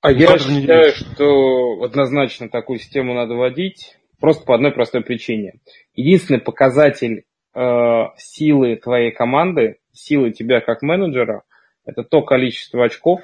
[0.00, 5.60] А я считаю, что однозначно такую систему надо вводить, просто по одной простой причине.
[5.94, 11.44] Единственный показатель э, силы твоей команды, силы тебя как менеджера,
[11.84, 13.20] это то количество очков,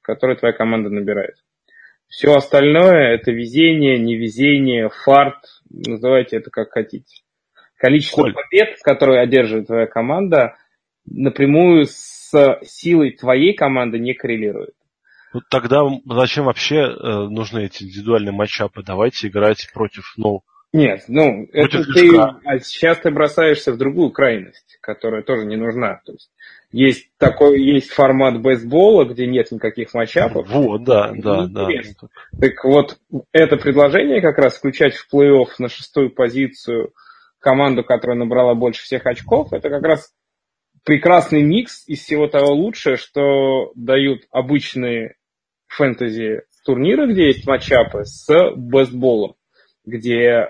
[0.00, 1.36] которые твоя команда набирает.
[2.08, 7.22] Все остальное это везение, невезение, фарт, называйте это как хотите.
[7.76, 8.34] Количество Коль.
[8.34, 10.56] побед, которые одерживает твоя команда,
[11.04, 12.30] напрямую с
[12.62, 14.74] силой твоей команды не коррелирует.
[15.34, 18.82] Ну тогда зачем вообще э, нужны эти индивидуальные матчапы?
[18.82, 24.78] Давайте играть против, ну, нет, ну, это ты, а сейчас ты бросаешься в другую крайность,
[24.80, 26.00] которая тоже не нужна.
[26.06, 26.30] То есть,
[26.70, 30.48] есть такой, есть формат бейсбола, где нет никаких матчапов.
[30.48, 31.68] Вот, да, да, да.
[32.40, 32.96] Так вот,
[33.32, 36.94] это предложение как раз включать в плей-офф на шестую позицию
[37.38, 40.14] команду, которая набрала больше всех очков, это как раз
[40.84, 45.16] прекрасный микс из всего того лучшего, что дают обычные
[45.66, 49.34] фэнтези турниры, где есть матчапы, с бейсболом
[49.84, 50.46] где э,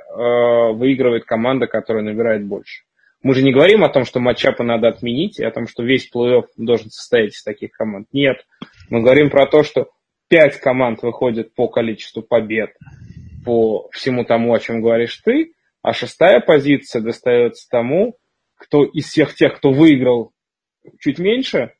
[0.73, 2.85] выигрывает команда, которая набирает больше.
[3.23, 6.11] Мы же не говорим о том, что матчапы надо отменить, и о том, что весь
[6.12, 8.09] плей-офф должен состоять из таких команд.
[8.12, 8.45] Нет.
[8.90, 9.90] Мы говорим про то, что
[10.29, 12.71] пять команд выходят по количеству побед,
[13.45, 18.16] по всему тому, о чем говоришь ты, а шестая позиция достается тому,
[18.57, 20.33] кто из всех тех, кто выиграл
[20.99, 21.75] чуть меньше,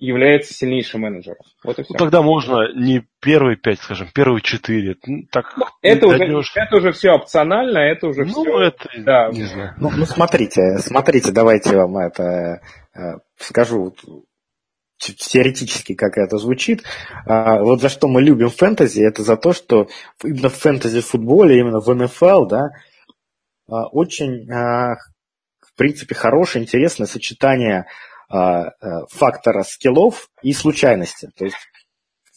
[0.00, 1.44] является сильнейшим менеджером.
[1.62, 1.92] Вот и все.
[1.92, 4.96] Ну, тогда можно не первые пять, скажем, первые четыре.
[5.06, 8.60] Ну, так ну, это, уже, это уже все опционально, это уже ну, все.
[8.60, 9.28] Это, да.
[9.28, 9.74] не знаю.
[9.78, 12.60] Ну, ну, смотрите, смотрите, давайте вам это
[12.94, 13.94] э, скажу.
[14.98, 16.82] теоретически, как это звучит.
[17.26, 19.88] А, вот за что мы любим фэнтези, это за то, что
[20.24, 22.70] именно в фэнтези-футболе, именно в НФЛ, да,
[23.68, 24.94] а, очень, а,
[25.60, 27.86] в принципе, хорошее, интересное сочетание
[28.30, 31.30] фактора скиллов и случайности.
[31.36, 31.56] То есть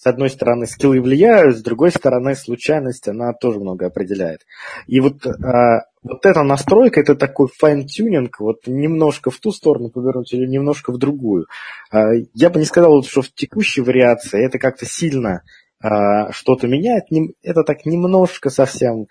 [0.03, 4.41] с одной стороны, скиллы влияют, с другой стороны, случайность, она тоже много определяет.
[4.85, 10.33] И вот, а, вот эта настройка, это такой fine-tuning, вот немножко в ту сторону повернуть
[10.33, 11.45] или немножко в другую.
[11.89, 15.43] А, я бы не сказал, что в текущей вариации это как-то сильно
[15.79, 17.05] а, что-то меняет,
[17.41, 19.07] это так немножко совсем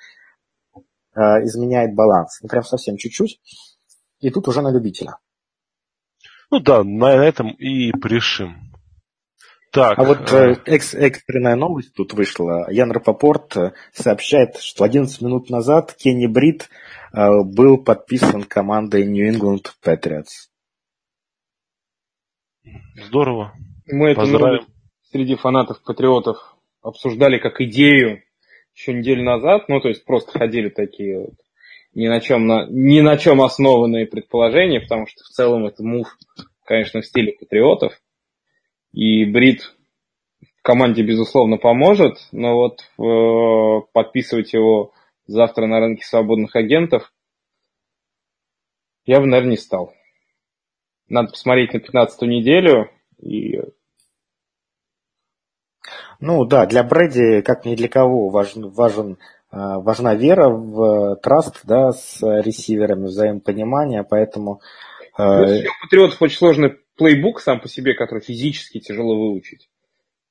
[1.14, 2.38] а, изменяет баланс.
[2.42, 3.40] Ну, прям совсем чуть-чуть.
[4.20, 5.16] И тут уже на любителя.
[6.52, 8.56] Ну да, на этом и порешим.
[9.70, 9.98] Так.
[9.98, 12.70] А вот э, экс экстренная новость тут вышла.
[12.70, 16.68] Ян Рапопорт э, сообщает, что 11 минут назад Кенни Брит
[17.14, 20.50] э, был подписан командой New England Patriots.
[23.06, 23.54] Здорово.
[23.86, 24.66] Мы это Поздравим.
[25.10, 26.36] среди фанатов Патриотов
[26.82, 28.22] обсуждали как идею
[28.74, 29.70] еще неделю назад.
[29.70, 31.34] Ну, то есть просто ходили такие вот
[31.94, 36.16] ни на чем, на, ни на чем основанные предположения, потому что в целом это мув,
[36.64, 38.00] конечно, в стиле Патриотов.
[38.92, 39.74] И Брит
[40.62, 44.92] команде, безусловно, поможет, но вот э, подписывать его
[45.26, 47.12] завтра на рынке свободных агентов
[49.04, 49.92] я бы, наверное, не стал.
[51.08, 53.60] Надо посмотреть на 15-ю неделю и
[56.20, 59.18] ну да, для Брэди, как ни для кого, важен, важен,
[59.52, 64.60] важна вера в траст да, с ресиверами, взаимопонимание, поэтому...
[65.18, 65.22] Э...
[65.22, 69.68] Ну, у Патриотов очень сложный плейбук сам по себе, который физически тяжело выучить.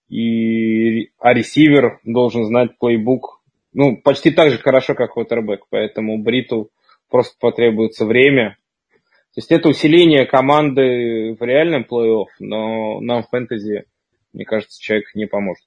[0.10, 3.42] И, а ресивер должен знать плейбук,
[3.74, 5.66] ну, почти так же хорошо, как квотербек.
[5.70, 6.70] Поэтому Бриту
[7.10, 8.58] просто потребуется время.
[9.34, 13.86] То есть это усиление команды в реальном плей-офф, но нам в фэнтези,
[14.34, 15.64] мне кажется, человек не поможет.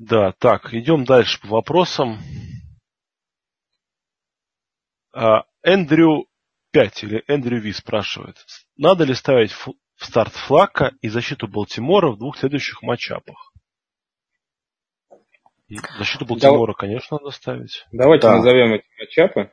[0.00, 2.20] Да, так, идем дальше по вопросам.
[5.12, 6.26] А, Эндрю
[6.72, 8.36] 5 или Эндрю Ви спрашивает,
[8.78, 13.52] надо ли ставить в старт Флака и защиту Балтимора в двух следующих матчапах?
[15.98, 17.86] Защиту Балтимора, да, конечно, надо ставить.
[17.92, 18.36] Давайте да.
[18.36, 19.52] назовем эти матчапы.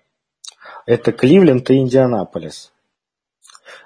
[0.85, 2.73] Это Кливленд и Индианаполис.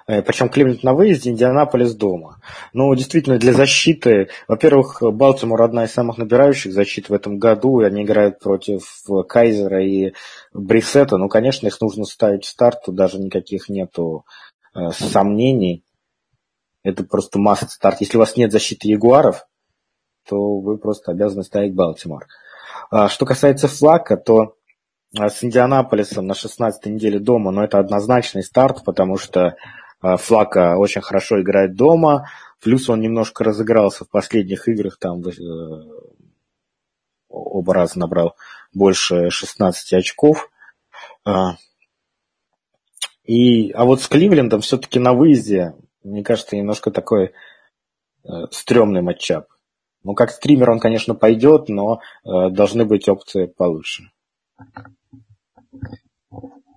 [0.06, 2.40] Э, Причем Кливленд на выезде, Индианаполис дома.
[2.72, 7.84] Ну, действительно, для защиты, во-первых, Балтимор одна из самых набирающих защит в этом году, и
[7.84, 8.82] они играют против
[9.28, 10.12] Кайзера и
[10.52, 11.16] Брисета.
[11.16, 14.24] Ну, конечно, их нужно ставить в старт, даже никаких нету
[14.74, 15.84] э, сомнений.
[16.82, 18.00] Это просто масса старт.
[18.00, 19.46] Если у вас нет защиты Ягуаров,
[20.28, 22.26] то вы просто обязаны ставить Балтимор.
[22.90, 24.56] А что касается Флака, то
[25.14, 29.56] с Индианаполисом на 16 неделе дома, но это однозначный старт, потому что
[30.00, 32.28] а, Флака очень хорошо играет дома,
[32.60, 35.32] плюс он немножко разыгрался в последних играх, там э,
[37.28, 38.36] оба раза набрал
[38.72, 40.50] больше 16 очков.
[41.24, 41.56] А,
[43.24, 47.32] и, а вот с Кливлендом все-таки на выезде, мне кажется, немножко такой
[48.24, 49.46] э, стрёмный матчап.
[50.04, 54.10] Ну, как стример он, конечно, пойдет, но э, должны быть опции получше.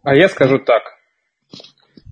[0.04, 0.84] А я скажу так.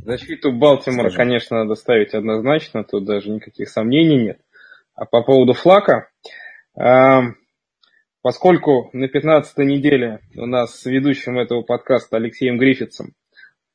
[0.04, 1.18] Защиту Балтимора, Скажи.
[1.18, 4.40] конечно, надо ставить однозначно, тут даже никаких сомнений нет.
[4.96, 6.10] А по поводу флака,
[6.78, 7.22] э,
[8.22, 13.14] поскольку на 15 неделе у нас с ведущим этого подкаста Алексеем Гриффитсом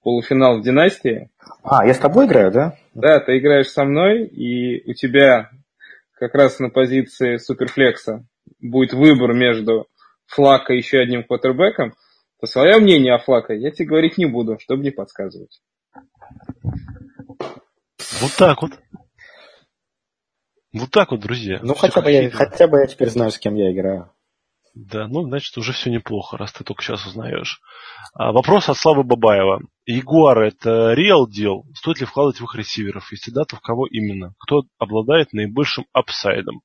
[0.03, 1.31] полуфинал в Династии.
[1.63, 2.77] А, я с тобой играю, да?
[2.95, 5.51] Да, ты играешь со мной, и у тебя
[6.13, 8.25] как раз на позиции суперфлекса
[8.61, 9.87] будет выбор между
[10.27, 11.95] Флака и еще одним квотербеком,
[12.41, 15.61] то свое мнение о Флака я тебе говорить не буду, чтобы не подсказывать.
[18.21, 18.73] Вот так вот.
[20.73, 21.61] Вот так вот, друзья.
[21.63, 24.13] Ну, хотя бы, я, хотя бы я теперь знаю, с кем я играю.
[24.75, 27.61] Да, ну, значит, уже все неплохо, раз ты только сейчас узнаешь.
[28.15, 29.61] А, вопрос от Славы Бабаева.
[29.87, 31.65] Ягуар это реал дел?
[31.75, 33.11] Стоит ли вкладывать в их ресиверов?
[33.11, 34.35] Если да, то в кого именно?
[34.39, 36.61] Кто обладает наибольшим апсайдом?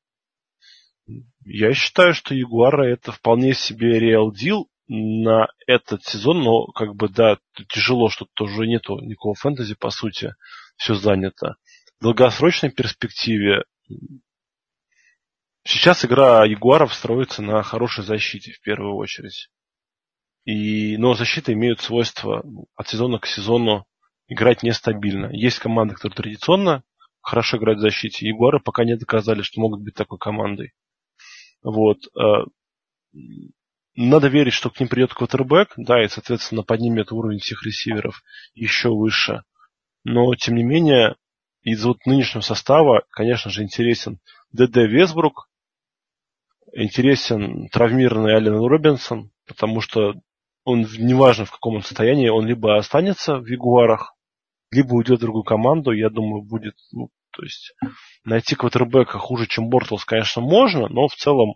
[1.43, 7.09] Я считаю, что Ягуара это вполне себе реал дел на этот сезон, но как бы
[7.09, 7.37] да,
[7.69, 10.35] тяжело, что тут уже нету никакого фэнтези, по сути,
[10.77, 11.55] все занято.
[11.99, 13.63] В долгосрочной перспективе
[15.63, 19.49] сейчас игра Ягуаров строится на хорошей защите в первую очередь.
[20.45, 22.43] И, но защиты имеют свойство
[22.75, 23.85] от сезона к сезону
[24.27, 25.29] играть нестабильно.
[25.31, 26.83] Есть команды, которые традиционно
[27.21, 28.27] хорошо играют в защите.
[28.27, 30.73] Ягуары пока не доказали, что могут быть такой командой.
[31.63, 31.99] Вот.
[33.95, 38.23] Надо верить, что к ним придет квотербек, да, и, соответственно, поднимет уровень всех ресиверов
[38.55, 39.43] еще выше.
[40.03, 41.15] Но, тем не менее,
[41.61, 44.19] из вот нынешнего состава, конечно же, интересен
[44.51, 45.47] ДД Весбрук,
[46.73, 50.15] интересен травмированный Ален Робинсон, потому что
[50.65, 54.15] он, неважно в каком он состоянии, он либо останется в Ягуарах,
[54.71, 57.75] либо уйдет в другую команду, я думаю, будет, ну, то есть
[58.23, 61.55] найти квотербека хуже, чем Бортлс, конечно, можно, но в целом,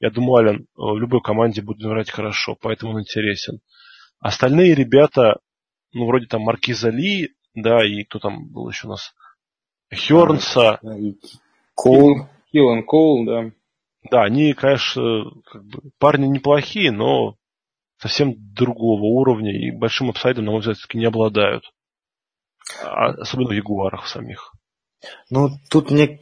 [0.00, 3.60] я думаю, Ален э, в любой команде будет играть хорошо, поэтому он интересен.
[4.20, 5.38] Остальные ребята,
[5.92, 9.14] ну, вроде там Маркиза Ли, да, и кто там был еще у нас?
[9.92, 10.80] Хернса.
[11.74, 12.28] Коул.
[12.50, 13.50] Хилан Коул, да.
[14.10, 17.36] Да, они, конечно, как бы, парни неплохие, но
[17.98, 21.64] совсем другого уровня и большим апсайдом, на мой взгляд, все-таки не обладают.
[22.82, 24.52] А, особенно в Ягуарах самих.
[25.30, 26.18] Ну, тут мне,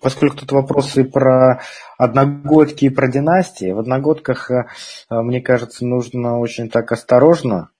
[0.00, 1.62] поскольку тут вопросы про
[1.96, 4.64] одногодки и про династии, в одногодках, э,
[5.10, 7.70] мне кажется, нужно очень так осторожно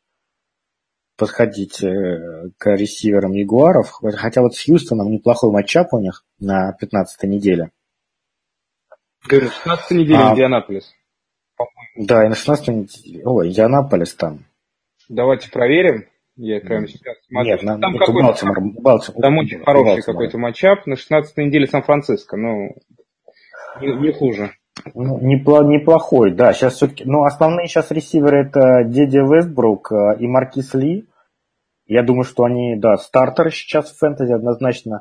[1.19, 3.93] подходить э, к ресиверам Ягуаров.
[4.17, 7.71] Хотя вот с Хьюстоном неплохой матчап у них на 15 неделе.
[9.29, 10.95] 16 неделе а, Индианаполис.
[11.97, 13.27] Да, и на 16 неделе.
[13.27, 14.47] Ой, Индианаполис там.
[15.09, 16.07] Давайте проверим.
[16.39, 17.51] Я прямо сейчас смотрю.
[17.51, 19.21] Нет, там это Балтимор, Балтимор.
[19.21, 20.87] Там очень хороший какой-то матчап.
[20.87, 22.37] На 16 неделе Сан-Франциско.
[22.37, 22.77] Ну,
[23.81, 24.53] не, не хуже.
[24.95, 26.53] Ну, неплохой, да.
[26.53, 27.05] Сейчас все-таки.
[27.05, 31.09] Ну, основные сейчас ресиверы это Дедя Вестбрук э, и Маркис Ли.
[31.87, 35.01] Я думаю, что они, да, стартеры сейчас в фэнтези однозначно.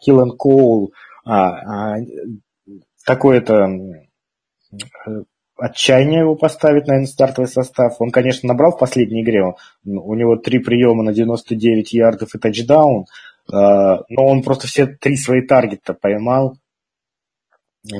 [0.00, 0.92] Киллен Коул,
[3.06, 3.68] такой это
[5.60, 8.00] отчаяние его поставить, наверное, стартовый состав.
[8.00, 9.44] Он, конечно, набрал в последней игре.
[9.84, 13.06] У него три приема на 99 ярдов и тачдаун.
[13.48, 16.56] Но он просто все три свои таргета поймал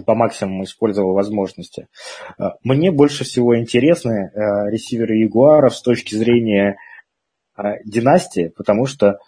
[0.05, 1.89] по максимуму использовал возможности.
[2.63, 4.31] Мне больше всего интересны
[4.71, 6.77] ресиверы Ягуаров с точки зрения
[7.85, 9.19] династии, потому что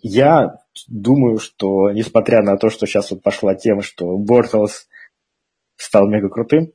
[0.00, 0.56] я
[0.88, 4.88] думаю, что несмотря на то, что сейчас вот пошла тема, что Бортлс
[5.76, 6.72] стал мега крутым,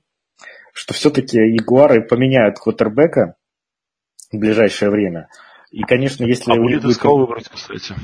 [0.74, 3.36] что все-таки Ягуары поменяют квотербека
[4.32, 5.30] в ближайшее время.
[5.72, 7.04] И, конечно, если а у них будет...
[7.04, 7.96] выбрать, кстати.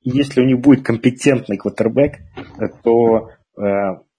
[0.00, 2.16] Если у них будет компетентный квотербек,
[2.82, 3.62] то э,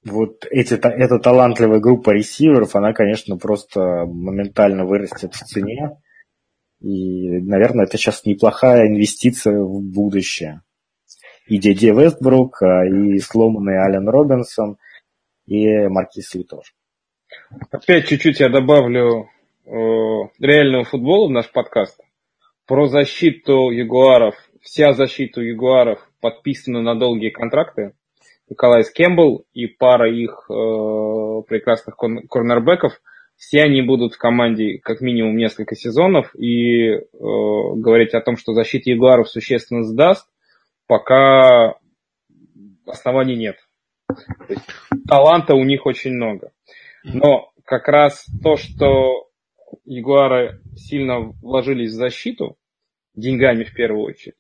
[0.05, 5.97] вот эти, эта талантливая группа ресиверов, она, конечно, просто моментально вырастет в цене.
[6.79, 10.61] И, наверное, это сейчас неплохая инвестиция в будущее.
[11.47, 14.77] И Диди Вестбрук, а, и сломанный Ален Робинсон,
[15.45, 16.71] и Маркис Ли тоже.
[17.71, 19.29] Опять чуть-чуть я добавлю
[19.65, 19.69] э,
[20.39, 21.99] реального футбола в наш подкаст.
[22.65, 24.35] Про защиту Ягуаров.
[24.61, 27.93] Вся защита Ягуаров подписана на долгие контракты.
[28.49, 30.53] Николай Кэмпбелл и пара их э,
[31.47, 32.93] прекрасных корнербеков.
[33.35, 36.33] Все они будут в команде как минимум несколько сезонов.
[36.35, 40.27] И э, говорить о том, что защита Ягуаров существенно сдаст,
[40.87, 41.75] пока
[42.85, 43.57] оснований нет.
[44.47, 44.63] Есть,
[45.07, 46.51] таланта у них очень много.
[47.03, 49.27] Но как раз то, что
[49.85, 52.57] Ягуары сильно вложились в защиту,
[53.15, 54.35] деньгами в первую очередь,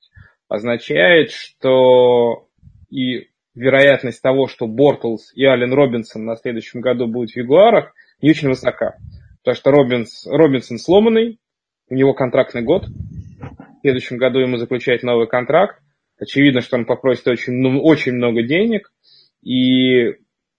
[0.47, 2.47] означает, что
[2.89, 8.29] и вероятность того, что Бортлс и Ален Робинсон на следующем году будут в Ягуарах, не
[8.29, 8.97] очень высока.
[9.39, 11.39] Потому что Робинс, Робинсон сломанный,
[11.89, 12.85] у него контрактный год.
[12.85, 15.81] В следующем году ему заключать новый контракт.
[16.19, 18.91] Очевидно, что он попросит очень, ну, очень много денег.
[19.41, 20.15] И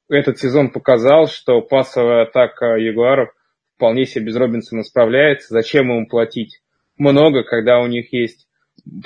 [0.09, 3.31] этот сезон показал, что пасовая атака Ягуаров
[3.77, 5.49] вполне себе без Робинсона справляется.
[5.51, 6.61] Зачем ему платить
[6.97, 8.49] много, когда у них есть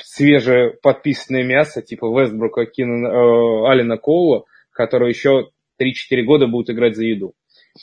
[0.02, 5.50] свежее подписанное мясо, типа Вестбрука, Кина, э, Алина Коула, который еще
[5.80, 7.34] 3-4 года будут играть за еду.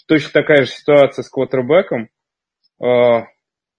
[0.08, 2.10] Точно такая же ситуация с квотербеком.
[2.82, 3.26] Э,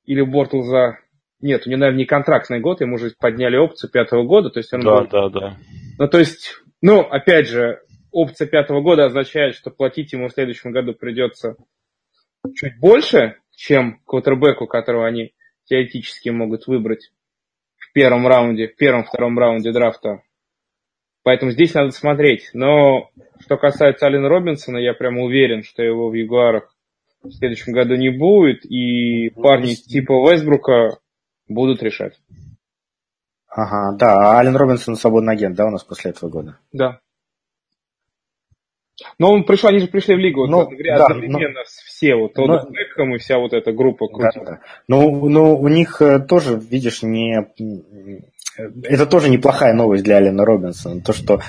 [0.04, 0.98] или Бортлза...
[1.40, 4.50] Нет, у него, наверное, не контрактный год, ему уже подняли опцию пятого года.
[4.50, 5.08] То есть он да, был...
[5.08, 5.56] да, да.
[5.98, 7.80] Ну, то есть, ну, опять же,
[8.12, 11.56] опция пятого года означает, что платить ему в следующем году придется
[12.54, 15.34] чуть больше, чем квотербеку, которого они
[15.64, 17.12] теоретически могут выбрать
[17.76, 20.22] в первом раунде, в первом-втором раунде драфта.
[21.22, 22.50] Поэтому здесь надо смотреть.
[22.54, 26.74] Но что касается Алина Робинсона, я прямо уверен, что его в Ягуарах
[27.22, 30.98] в следующем году не будет, и парни типа Вестбрука
[31.48, 32.18] будут решать.
[33.48, 36.58] Ага, да, а Ален Робинсон свободный агент, да, у нас после этого года?
[36.72, 37.00] Да.
[39.18, 42.34] Но он пришел, они же пришли в лигу ну, вот, да, одновременно но, все, вот
[42.34, 44.44] Тодд но, Бекхэм и вся вот эта группа крутила.
[44.44, 44.60] Да, да.
[44.88, 47.46] Но, но у них э, тоже, видишь, не
[48.84, 51.00] это тоже неплохая новость для Алина Робинсона.
[51.00, 51.40] То, что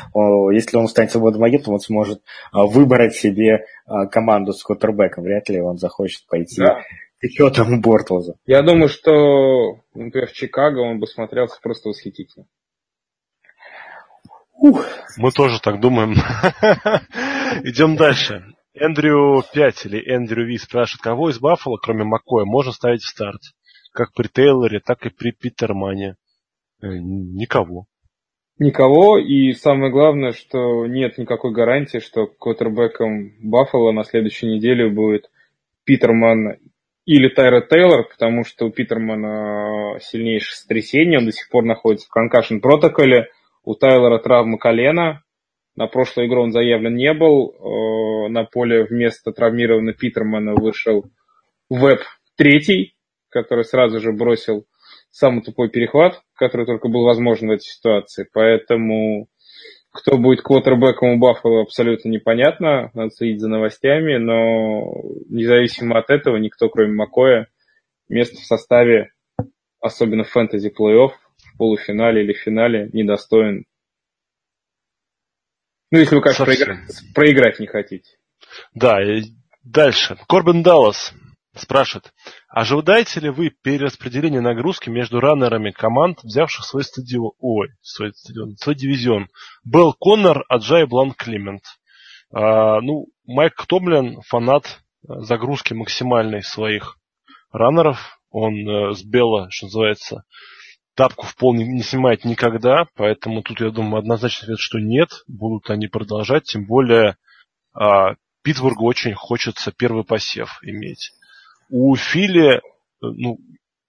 [0.52, 2.22] если он станет свободным агентом, он сможет
[2.52, 3.66] а, выбрать себе
[4.12, 5.24] команду с квотербеком.
[5.24, 6.82] Вряд ли он захочет пойти да.
[7.20, 8.36] к счетам Бортлза.
[8.46, 12.46] Я думаю, что, например, в Чикаго он бы смотрелся просто восхитительно.
[14.62, 14.86] Ух.
[15.18, 16.14] Мы тоже так думаем.
[17.64, 18.44] Идем дальше.
[18.74, 23.42] Эндрю 5 или Эндрю Ви спрашивает, кого из Баффала, кроме Макоя, можно ставить в старт?
[23.94, 26.16] Как при Тейлоре, так и при Питермане.
[26.82, 27.86] Э, никого.
[28.58, 35.30] Никого, и самое главное, что нет никакой гарантии, что квотербеком Баффала на следующей неделе будет
[35.84, 36.58] Питерман
[37.06, 42.12] или Тайра Тейлор, потому что у Питермана сильнейшее сотрясение, он до сих пор находится в
[42.12, 43.30] конкашн протоколе,
[43.64, 45.24] у Тайлора травма колена,
[45.76, 51.06] на прошлую игру он заявлен не был, э, на поле вместо травмированного Питермана вышел
[51.70, 52.02] Веб
[52.36, 52.96] третий,
[53.30, 54.66] который сразу же бросил
[55.12, 58.28] самый тупой перехват, который только был возможен в этой ситуации.
[58.34, 59.28] Поэтому
[59.94, 62.92] кто будет квотербеком у Баффало, абсолютно непонятно.
[62.94, 64.94] Надо следить за новостями, но
[65.30, 67.48] независимо от этого, никто, кроме Макоя,
[68.08, 69.12] место в составе,
[69.82, 73.66] особенно в фэнтези плей-офф, в полуфинале или финале, недостоин.
[75.92, 78.10] Ну, если вы, конечно, проиграть, проиграть не хотите.
[78.74, 79.24] Да, и
[79.64, 80.18] дальше.
[80.28, 81.14] Корбин Даллас
[81.54, 82.14] спрашивает,
[82.48, 88.76] ожидаете ли вы перераспределение нагрузки между раннерами команд, взявших свой стадион, ой, свой стадион, свой
[88.76, 89.28] дивизион?
[89.66, 91.64] Белл Коннор, Аджай Бланк Климент.
[92.34, 96.98] А, ну, Майк Томлин, фанат загрузки максимальной своих
[97.52, 98.18] раннеров.
[98.30, 100.24] Он э, с Белла, что называется,
[100.96, 105.10] тапку в пол не, не снимает никогда, поэтому тут, я думаю, однозначно ответ, что нет,
[105.28, 107.18] будут они продолжать, тем более
[107.74, 111.12] а, Питтсбургу очень хочется первый посев иметь
[111.72, 112.62] у Фили,
[113.02, 113.40] ну,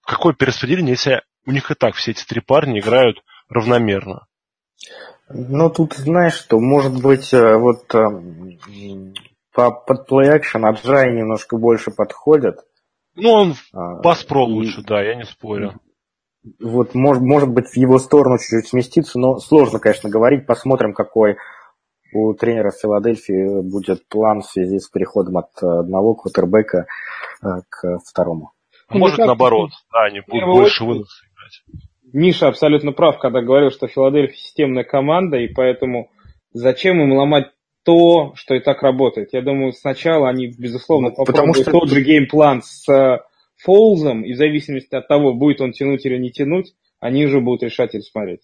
[0.06, 4.26] какое перераспределение, если у них и так все эти три парня играют равномерно?
[5.28, 8.04] Ну, тут знаешь, что, может быть, э, вот э,
[9.52, 12.58] по, под плей-экшен Аджай немножко больше подходит.
[13.14, 15.80] Ну, он а, пас-про лучше, да, я не спорю.
[16.60, 20.46] Вот, может, может быть, в его сторону чуть-чуть сместиться, но сложно, конечно, говорить.
[20.46, 21.36] Посмотрим, какой
[22.12, 26.86] у тренера Филадельфии будет план в связи с переходом от одного квотербека
[27.42, 28.52] э, к второму.
[28.88, 31.80] А может, ну, наоборот, да, они будут больше выноса играть.
[32.12, 36.10] Миша абсолютно прав, когда говорил, что Филадельфия системная команда, и поэтому
[36.52, 37.46] зачем им ломать
[37.84, 39.30] то, что и так работает.
[39.32, 41.70] Я думаю, сначала они, безусловно, ну, попробуют что...
[41.70, 42.86] тот же геймплан с
[43.62, 47.62] Фолзом, и в зависимости от того, будет он тянуть или не тянуть, они уже будут
[47.62, 48.40] решать или смотреть.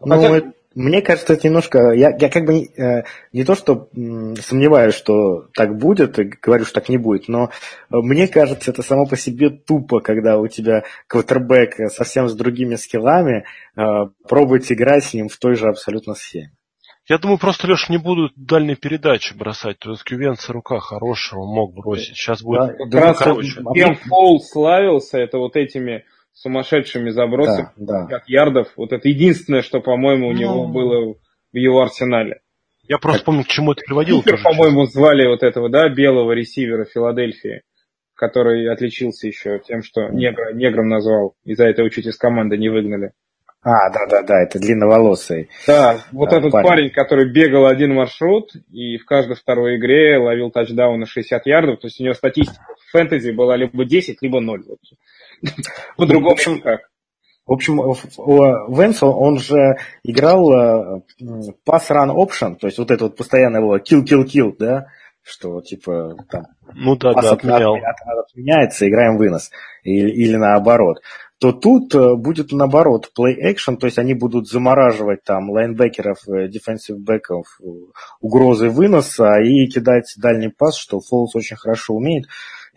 [0.00, 0.52] Ну, Хотя...
[0.76, 1.92] Мне кажется, это немножко...
[1.92, 6.66] Я, я как бы не, э, не то, что сомневаюсь, что так будет, и говорю,
[6.66, 7.48] что так не будет, но
[7.88, 13.46] мне кажется, это само по себе тупо, когда у тебя квотербек совсем с другими скиллами,
[13.74, 13.80] э,
[14.28, 16.52] пробовать играть с ним в той же абсолютно схеме.
[17.08, 19.78] Я думаю, просто, Леша, не будут дальние передачи бросать.
[19.78, 22.16] То есть Кювенца рука хорошего мог бросить.
[22.16, 22.76] Сейчас будет...
[22.90, 23.44] Да, как раз
[23.74, 28.22] Кем Фол славился, это вот этими сумасшедшими забросами, да, да.
[28.26, 28.72] ярдов.
[28.76, 30.38] Вот это единственное, что, по-моему, у ну...
[30.38, 31.14] него было
[31.52, 32.40] в его арсенале.
[32.88, 34.22] Я просто помню, к чему это приводил.
[34.22, 37.62] Кипер, по-моему, звали вот этого, да, белого ресивера Филадельфии,
[38.14, 41.34] который отличился еще тем, что негра, негром назвал.
[41.44, 43.12] Из-за этого чуть из команды не выгнали.
[43.68, 45.50] А, да-да-да, это длинноволосый.
[45.66, 46.68] Да, вот да, этот парень.
[46.68, 51.80] парень, который бегал один маршрут и в каждой второй игре ловил тачдаун на 60 ярдов,
[51.80, 54.62] то есть у него статистика в фэнтези была либо 10, либо 0.
[55.96, 56.82] По-другому как.
[57.44, 57.78] В общем,
[58.72, 61.00] Венс, он же играл э,
[61.68, 64.86] pass-run option, то есть вот это вот постоянно его kill-kill-kill, да,
[65.22, 67.74] что типа там ну да, да, отменял.
[67.74, 69.50] отменяется, играем вынос,
[69.82, 70.98] или, или наоборот
[71.38, 76.96] то тут э, будет наоборот play action, то есть они будут замораживать там лайнбекеров, defensive
[76.96, 77.60] бэков
[78.20, 82.26] угрозы выноса и кидать дальний пас, что Фолс очень хорошо умеет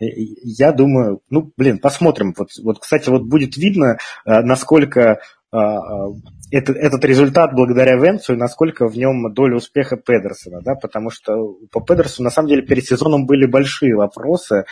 [0.00, 2.34] я думаю, ну, блин, посмотрим.
[2.36, 5.18] Вот, вот кстати, вот будет видно, э, насколько э, э,
[5.52, 11.56] этот, этот результат благодаря Венцу и насколько в нем доля успеха Педерсона, да, потому что
[11.72, 14.64] по Педерсону на самом деле перед сезоном были большие вопросы,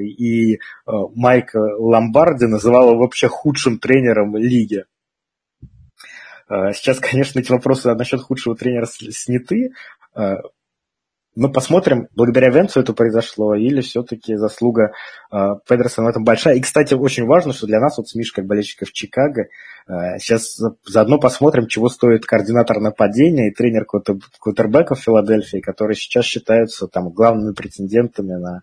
[0.00, 4.84] и Майк Ломбарди называл его вообще худшим тренером лиги.
[6.48, 9.72] Сейчас, конечно, эти вопросы насчет худшего тренера сняты,
[11.38, 14.90] мы посмотрим, благодаря Венцу это произошло, или все-таки заслуга
[15.30, 15.36] э,
[15.68, 16.56] Педерсона в этом большая.
[16.56, 20.58] И, кстати, очень важно, что для нас, вот с Миш, как болельщиков Чикаго, э, сейчас
[20.84, 27.10] заодно посмотрим, чего стоит координатор нападения и тренер квотербека в Филадельфии, которые сейчас считаются там
[27.10, 28.60] главными претендентами на э,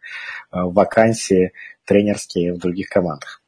[0.51, 1.53] вакансии
[1.85, 3.41] тренерские в других командах.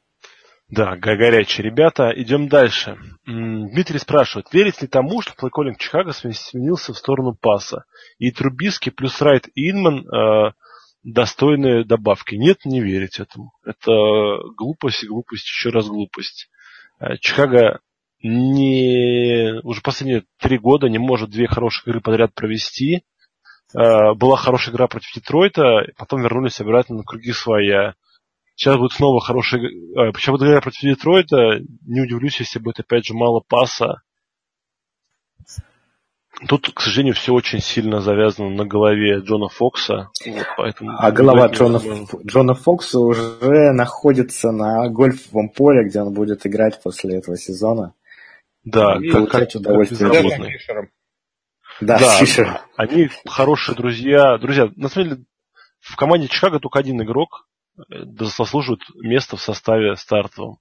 [0.70, 2.12] Да, горячие ребята.
[2.14, 2.98] Идем дальше.
[3.24, 7.84] Дмитрий спрашивает, верить ли тому, что плейколлинг Чикаго сменился в сторону паса?
[8.18, 10.52] И Трубиски плюс Райт и Инман э,
[11.02, 12.34] достойные добавки.
[12.34, 13.52] Нет, не верить этому.
[13.64, 13.90] Это
[14.56, 16.50] глупость и глупость, еще раз глупость.
[17.00, 17.80] Э, Чикаго
[18.22, 23.04] не, уже последние три года не может две хорошие игры подряд провести.
[23.74, 27.94] Э, была хорошая игра против Детройта, потом вернулись обратно на круги своя.
[28.58, 30.12] Сейчас будет снова хорошая игра.
[30.14, 31.60] Сейчас будет игра против Детройта.
[31.86, 34.02] Не удивлюсь, если будет опять же мало паса.
[36.48, 40.10] Тут, к сожалению, все очень сильно завязано на голове Джона Фокса.
[40.26, 41.80] Вот, поэтому а голова Джона,
[42.26, 47.94] Джона Фокса уже находится на гольфовом поле, где он будет играть после этого сезона.
[48.64, 50.10] Да, и как, как, удовольствие.
[50.66, 50.88] Как
[51.80, 52.60] да, да Фишер.
[52.76, 54.36] Они хорошие друзья.
[54.38, 55.24] Друзья, на самом деле,
[55.78, 57.48] в команде Чикаго только один игрок
[57.88, 60.58] заслуживает место в составе стартовом.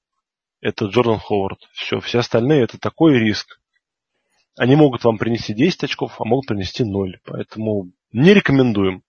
[0.62, 1.60] Это Джордан Ховард.
[1.74, 3.60] Все, все остальные это такой риск.
[4.58, 7.20] Они могут вам принести 10 очков, а могут принести 0.
[7.26, 9.04] Поэтому не рекомендуем.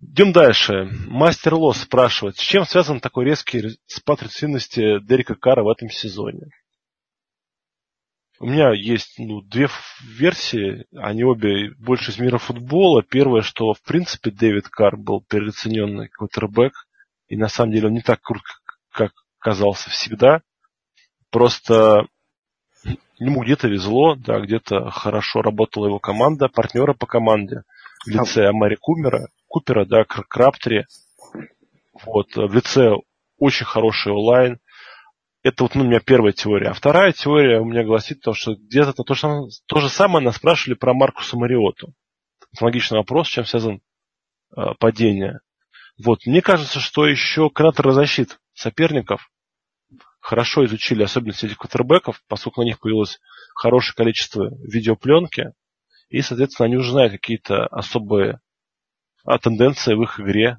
[0.00, 0.88] Идем дальше.
[1.06, 6.48] Мастер Лос спрашивает, с чем связан такой резкий спад результативности Дерека Кара в этом сезоне?
[8.44, 9.70] У меня есть ну, две
[10.02, 13.02] версии, они обе больше из мира футбола.
[13.02, 16.74] Первое, что в принципе Дэвид Кар был переоцененный квотербек,
[17.26, 18.42] и на самом деле он не так крут,
[18.92, 20.42] как казался всегда.
[21.30, 22.06] Просто
[23.18, 27.62] ему где-то везло, да, где-то хорошо работала его команда, партнеры по команде
[28.04, 30.84] в лице Амари Кумера, Купера, да, Краптри.
[32.04, 32.90] Вот, в лице
[33.38, 34.58] очень хороший онлайн.
[35.44, 36.70] Это вот ну, у меня первая теория.
[36.70, 40.24] А вторая теория у меня гласит то, что где-то то, то, что, то же самое
[40.24, 41.92] нас спрашивали про Маркуса Мариоту.
[42.58, 43.82] Логичный вопрос, чем связан
[44.56, 45.40] э, падение.
[46.02, 49.30] Вот, мне кажется, что еще координаторы защит соперников
[50.18, 53.20] хорошо изучили особенности этих квотербеков, поскольку на них появилось
[53.54, 55.52] хорошее количество видеопленки,
[56.08, 58.40] и, соответственно, они уже знают какие-то особые
[59.24, 60.58] а, тенденции в их игре,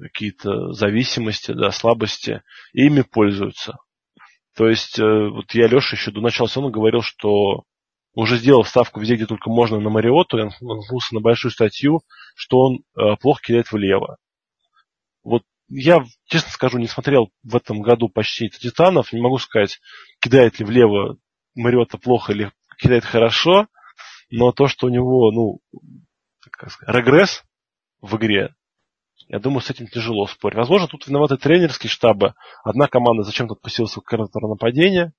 [0.00, 2.42] какие-то зависимости, да, слабости,
[2.72, 3.76] и ими пользуются.
[4.54, 7.64] То есть, э, вот я Леша еще до начала сезона говорил, что
[8.14, 12.00] уже сделал ставку везде, где только можно на Мариоту, он наткнулся на большую статью,
[12.34, 14.16] что он э, плохо кидает влево.
[15.22, 19.12] Вот я, честно скажу, не смотрел в этом году почти Титанов.
[19.12, 19.80] Не могу сказать,
[20.20, 21.18] кидает ли влево
[21.54, 23.66] Мариота плохо или кидает хорошо.
[24.30, 25.60] Но то, что у него, ну,
[26.50, 27.44] как сказать, регресс
[28.00, 28.54] в игре,
[29.28, 30.56] я думаю, с этим тяжело спорить.
[30.56, 32.34] Возможно, тут виноваты тренерские штабы.
[32.64, 35.12] Одна команда зачем-то отпустилась в координатора нападения,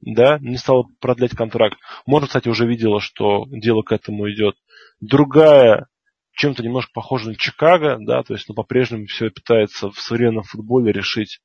[0.00, 1.78] да, не стала продлять контракт.
[2.06, 4.56] Может, кстати, уже видела, что дело к этому идет.
[5.00, 5.88] Другая
[6.32, 10.92] чем-то немножко похоже на Чикаго, да, то есть ну, по-прежнему все пытается в современном футболе
[10.92, 11.40] решить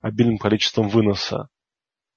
[0.00, 1.48] обильным количеством выноса.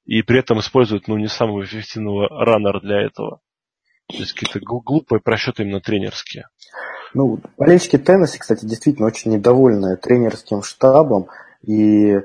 [0.06, 3.42] И при этом использует, ну, не самого эффективного раннера для этого.
[4.08, 6.48] То есть какие-то глупые просчеты именно тренерские.
[7.14, 11.28] Ну, болельщики Теннесси, кстати, действительно очень недовольны тренерским штабом.
[11.64, 12.20] И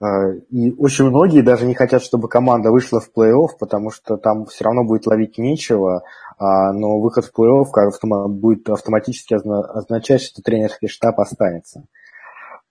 [0.00, 4.46] Э, и очень многие даже не хотят, чтобы команда вышла в плей-офф, потому что там
[4.46, 6.04] все равно будет ловить нечего,
[6.38, 11.84] а, но выход в плей-офф будет автоматически означать, что тренерский штаб останется.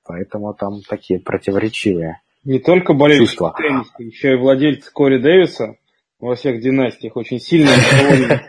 [0.03, 5.75] Поэтому там такие противоречивые Не только болельщики тенниса, еще и владельцы Кори Дэвиса
[6.19, 7.69] во всех династиях очень сильно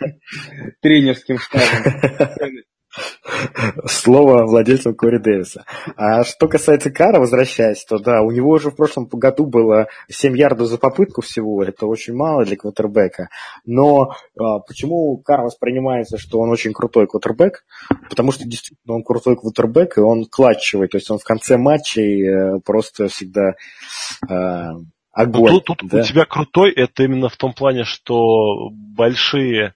[0.80, 1.92] тренерским штабом.
[3.86, 5.64] Слово владельцу Кори Дэвиса.
[5.96, 10.36] А что касается Кара, возвращаясь, то да, у него уже в прошлом году было 7
[10.36, 13.28] ярдов за попытку всего, это очень мало для квотербека.
[13.64, 17.64] Но а, почему Кар воспринимается, что он очень крутой квотербек?
[18.08, 22.26] Потому что действительно он крутой квотербек, и он клатчевый, то есть он в конце матчей
[22.26, 23.54] э, просто всегда
[24.28, 24.70] э,
[25.12, 25.52] огонь.
[25.52, 26.00] Ну, тут, тут да?
[26.00, 29.74] у тебя крутой, это именно в том плане, что большие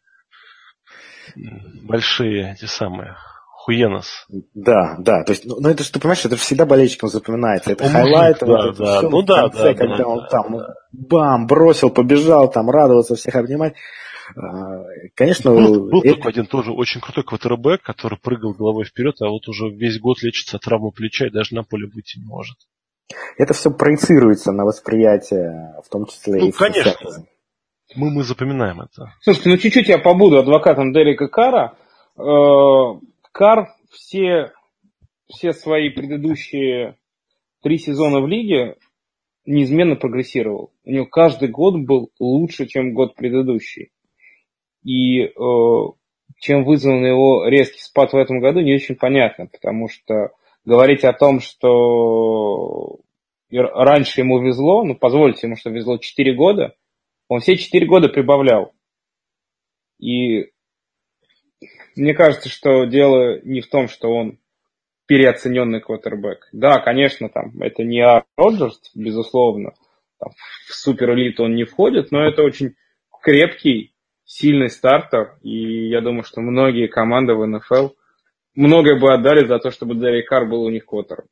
[1.82, 3.16] большие эти самые
[3.64, 4.26] хуенос.
[4.54, 5.24] Да, да.
[5.24, 7.72] То есть, ну, ну это же, ты понимаешь, это же всегда болельщикам запоминается.
[7.72, 9.02] Это highlight, да, вот да.
[9.02, 10.74] Ну да, конце, да, когда да, он да, там да.
[10.92, 13.74] бам, бросил, побежал, там радоваться, всех обнимать.
[14.36, 16.16] А, конечно, был, был это...
[16.16, 20.22] такой один тоже очень крутой квотербек, который прыгал головой вперед, а вот уже весь год
[20.22, 22.56] лечится от травмы плеча и даже на поле выйти не может.
[23.36, 26.92] Это все проецируется на восприятие, в том числе ну, и конечно.
[27.96, 29.12] Мы, мы запоминаем это.
[29.20, 31.76] Слушайте, ну чуть-чуть я побуду адвокатом Дерека Кара.
[32.18, 32.98] Э,
[33.32, 34.52] Кар все,
[35.28, 36.96] все свои предыдущие
[37.62, 38.76] три сезона в лиге
[39.46, 40.72] неизменно прогрессировал.
[40.84, 43.90] У него каждый год был лучше, чем год предыдущий.
[44.82, 45.30] И э,
[46.38, 50.30] чем вызван его резкий спад в этом году, не очень понятно, потому что
[50.64, 52.98] говорить о том, что
[53.50, 56.74] раньше ему везло, ну позвольте ему, что везло 4 года,
[57.34, 58.72] он все четыре года прибавлял.
[59.98, 60.52] И
[61.96, 64.38] мне кажется, что дело не в том, что он
[65.06, 66.48] переоцененный квотербек.
[66.52, 68.04] Да, конечно, там это не
[68.36, 69.74] Роджерс, безусловно,
[70.20, 72.76] в суперэлиту он не входит, но это очень
[73.20, 77.88] крепкий, сильный стартер, и я думаю, что многие команды в НФЛ
[78.54, 81.26] многое бы отдали за то, чтобы Дерек Карр был у них квотером.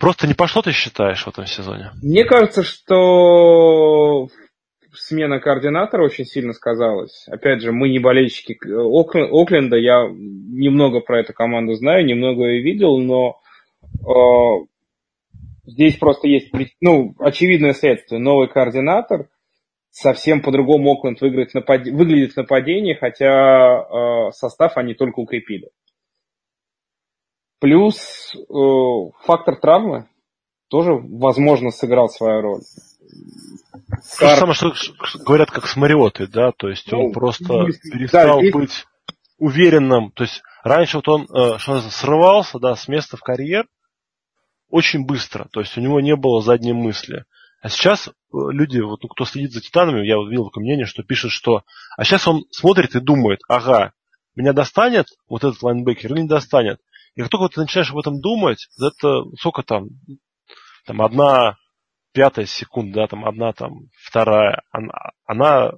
[0.00, 1.90] Просто не пошло, ты считаешь, в этом сезоне?
[2.02, 4.28] Мне кажется, что
[4.92, 7.26] смена координатора очень сильно сказалась.
[7.28, 12.98] Опять же, мы не болельщики Окленда, я немного про эту команду знаю, немного ее видел,
[12.98, 13.40] но
[13.82, 14.66] э,
[15.64, 18.20] здесь просто есть ну, очевидное следствие.
[18.20, 19.28] Новый координатор,
[19.90, 25.70] совсем по-другому Окленд выглядит в нападении, хотя э, состав они только укрепили.
[27.62, 30.08] Плюс э, фактор травмы
[30.68, 32.60] тоже, возможно, сыграл свою роль.
[34.18, 34.72] То же самое, что
[35.24, 38.84] говорят, как с Мариотой, да, то есть ну, он просто перестал да, быть
[39.38, 43.68] уверенным, то есть раньше вот он э, что срывался, да, с места в карьер
[44.68, 47.26] очень быстро, то есть у него не было задней мысли.
[47.60, 50.86] А сейчас э, люди, вот, ну, кто следит за Титанами, я вот видел такое мнение,
[50.86, 51.62] что пишет, что...
[51.96, 53.92] А сейчас он смотрит и думает, ага,
[54.34, 56.80] меня достанет вот этот лайнбекер или не достанет.
[57.14, 59.88] И как только ты начинаешь об этом думать, это сколько там,
[60.86, 61.56] там одна
[62.12, 64.92] пятая секунд, да, там одна, там вторая, она,
[65.24, 65.72] она,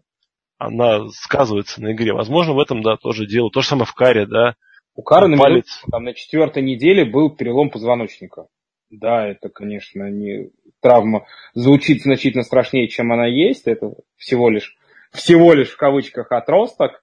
[0.59, 2.13] она сказывается на игре.
[2.13, 3.51] Возможно, в этом, да, тоже дело.
[3.51, 4.55] То же самое в каре, да.
[4.95, 5.83] У Кары на, палец...
[5.91, 8.47] там, на четвертой неделе был перелом позвоночника.
[8.91, 13.67] Да, это, конечно, не травма звучит значительно страшнее, чем она есть.
[13.67, 14.77] Это всего лишь,
[15.13, 17.03] всего лишь в кавычках отросток.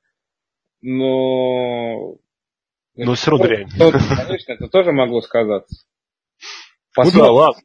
[0.82, 2.16] Но
[2.96, 3.70] но все равно дрянь.
[3.70, 5.86] Конечно, это тоже могло сказаться.
[6.94, 7.20] Посмотрим.
[7.20, 7.62] Ну да, ладно.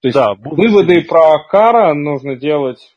[0.00, 1.08] То есть да, выводы следить.
[1.08, 2.96] про Кара нужно делать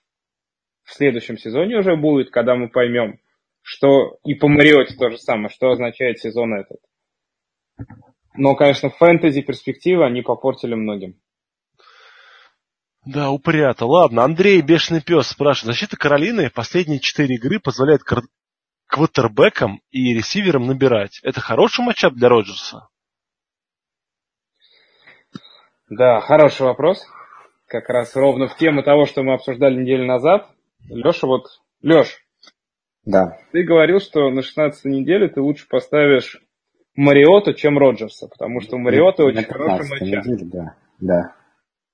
[0.84, 3.20] в следующем сезоне уже будет, когда мы поймем,
[3.62, 6.78] что и по Мариоте то же самое, что означает сезон этот.
[8.36, 11.20] Но, конечно, фэнтези перспективы они попортили многим.
[13.06, 13.86] Да, упрято.
[13.86, 15.76] Ладно, Андрей Бешеный Пес спрашивает.
[15.76, 18.02] Защита Каролины последние четыре игры позволяет
[18.88, 21.20] квотербекам и ресиверам набирать.
[21.24, 22.88] Это хороший матчап для Роджерса?
[25.90, 27.06] Да, хороший вопрос.
[27.68, 30.50] Как раз ровно в тему того, что мы обсуждали неделю назад.
[30.88, 31.48] Леша, вот,
[31.82, 32.20] Леш,
[33.06, 33.38] да.
[33.52, 36.42] ты говорил, что на 16 неделе ты лучше поставишь
[36.96, 40.26] Мариота, чем Роджерса, потому что у Мариота на, очень хороший матчап.
[40.52, 41.36] Да, да.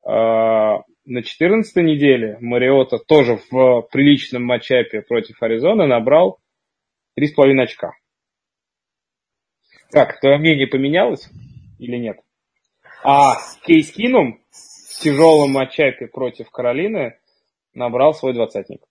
[0.03, 6.40] А, на 14 неделе Мариота тоже в приличном матчапе против Аризоны набрал
[7.15, 7.91] Три с половиной очка.
[9.91, 11.29] Как, твое мнение поменялось
[11.79, 12.17] или нет?
[13.03, 13.35] А
[13.65, 17.17] Кейс Кинум в тяжелом матчапе против Каролины
[17.73, 18.81] набрал свой двадцатник.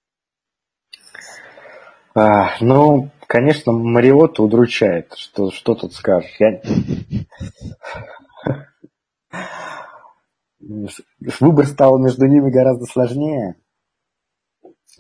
[2.15, 5.15] А, ну, конечно, Мариота удручает.
[5.17, 6.37] Что, что тут скажешь?
[6.39, 6.61] Я...
[11.41, 13.55] Выбор стал между ними гораздо сложнее.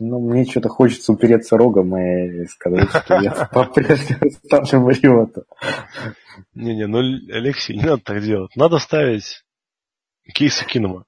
[0.03, 5.45] Ну, мне что-то хочется упереться рогом и сказать, что я по-прежнему ставлю Мариоту.
[6.55, 8.51] Не-не, ну, Алексей, не надо так делать.
[8.57, 9.45] Надо ставить
[10.33, 11.05] кейсы Кинома.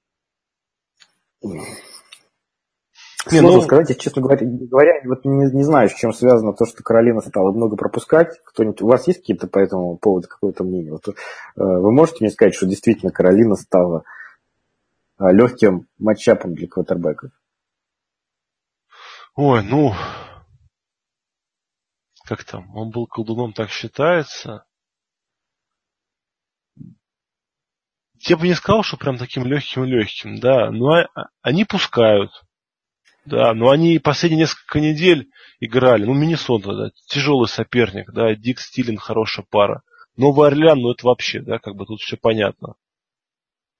[3.31, 6.83] Не, ну, сказать, честно говоря, говоря вот не, не знаю, с чем связано то, что
[6.83, 8.39] Каролина стала много пропускать.
[8.43, 10.91] Кто-нибудь, у вас есть какие-то по этому поводу какое-то мнение?
[10.91, 11.13] Вот, э,
[11.55, 14.03] вы можете мне сказать, что действительно Каролина стала
[15.19, 17.31] э, легким матчапом для квотербеков?
[19.35, 19.93] Ой, ну,
[22.25, 24.65] как там, он был колдуном, так считается.
[28.19, 31.07] Я бы не сказал, что прям таким легким-легким, да, но а,
[31.41, 32.31] они пускают.
[33.25, 35.29] Да, но они последние несколько недель
[35.59, 36.05] играли.
[36.05, 39.81] Ну, Миннесота, да, тяжелый соперник, да, Дик Стилин хорошая пара.
[40.15, 42.75] Новый Орлеан, ну это вообще, да, как бы тут все понятно.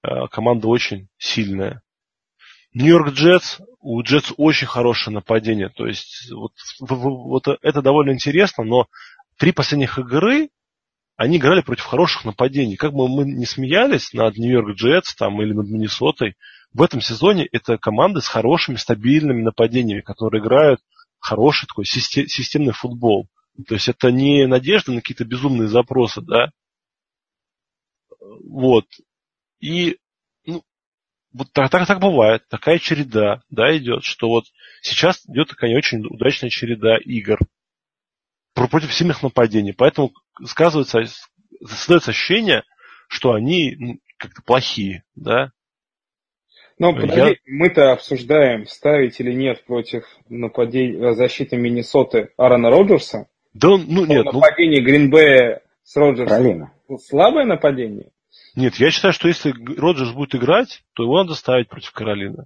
[0.01, 1.83] А, команда очень сильная.
[2.73, 5.69] Нью-Йорк Джетс, у Джетс очень хорошее нападение.
[5.69, 8.87] То есть вот, вот это довольно интересно, но
[9.37, 10.49] три последних игры
[11.15, 12.75] они играли против хороших нападений.
[12.75, 16.35] Как бы мы не смеялись над Нью-Йорк Джетс там, или над Миннесотой,
[16.73, 20.81] в этом сезоне это команды с хорошими, стабильными нападениями, которые играют
[21.19, 23.27] хороший такой системный футбол.
[23.67, 26.49] То есть это не надежда на какие-то безумные запросы, да.
[28.19, 28.85] Вот.
[29.59, 29.97] И
[31.33, 34.45] вот так, так, так бывает, такая череда, да, идет, что вот
[34.81, 37.39] сейчас идет такая не очень удачная череда игр
[38.53, 39.73] против сильных нападений.
[39.73, 40.11] Поэтому
[40.45, 41.03] сказывается,
[41.65, 42.63] создается ощущение,
[43.07, 45.51] что они ну, как-то плохие, да.
[46.79, 47.35] Но подожди, Я...
[47.45, 53.27] мы-то обсуждаем, ставить или нет против нападения э, защиты Миннесоты Аарона Роджерса.
[53.53, 54.25] Да он, ну нет.
[54.25, 54.87] Нападение ну...
[54.87, 56.71] Гринбея с Роджерсом.
[56.99, 58.12] Слабое нападение.
[58.55, 62.45] Нет, я считаю, что если Роджерс будет играть, то его надо ставить против Каролины.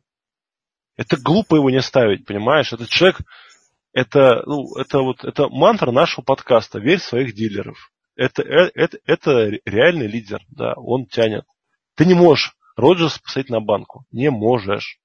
[0.96, 2.72] Это глупо его не ставить, понимаешь?
[2.74, 3.20] Этот человек,
[3.94, 6.80] это, ну, это вот, это мантра нашего подкаста.
[6.80, 7.92] Верь в своих дилеров.
[8.16, 11.46] Это, это, это, это реальный лидер, да, он тянет.
[11.96, 14.06] Ты не можешь Роджерс посадить на банку.
[14.12, 15.00] Не можешь.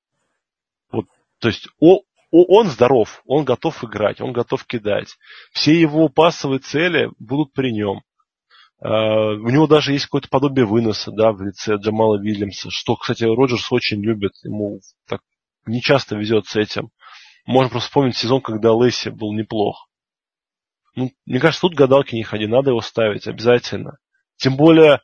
[0.91, 1.07] Вот,
[1.39, 5.17] то есть о, он здоров, он готов играть, он готов кидать.
[5.53, 8.03] Все его пасовые цели будут при нем.
[8.85, 13.23] Uh, у него даже есть какое-то подобие выноса, да, в лице Джамала Вильямса, что, кстати,
[13.23, 15.21] Роджерс очень любит, ему так
[15.67, 16.91] не часто везет с этим.
[17.47, 19.89] Можно просто вспомнить сезон, когда Лесси был неплох.
[20.97, 23.99] Ну, мне кажется, тут гадалки не ходи, надо его ставить обязательно.
[24.37, 25.01] Тем более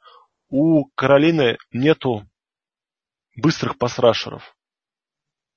[0.49, 2.27] у Каролины нету
[3.37, 4.57] быстрых пасрашеров.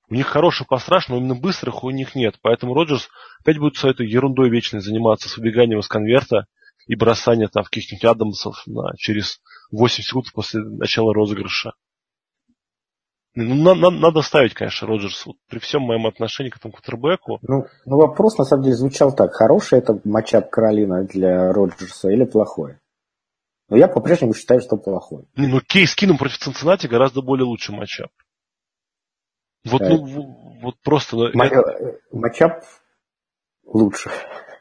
[0.08, 2.36] У них хороший пасраж, но именно быстрых у них нет.
[2.42, 3.08] Поэтому Роджерс
[3.40, 6.46] опять будет с этой ерундой вечной заниматься, с выбеганием из конверта
[6.86, 11.72] и бросание там каких-нибудь Адамсов на, через 8 секунд после начала розыгрыша.
[13.34, 15.24] Ну, на, на, надо ставить, конечно, Роджерс.
[15.24, 17.38] Вот, при всем моем отношении к этому кутербеку.
[17.42, 19.32] Ну, ну, вопрос на самом деле звучал так.
[19.32, 22.78] Хороший это матчап Каролина для Роджерса или плохой?
[23.70, 25.24] Но я по-прежнему считаю, что плохой.
[25.34, 28.10] Не, ну Кейс Кином против Цинциннати гораздо более лучший матчап.
[29.64, 29.88] Вот, да.
[29.88, 31.16] ну, вот просто...
[31.28, 31.98] Это...
[32.10, 32.64] Матчап
[33.64, 34.10] лучше.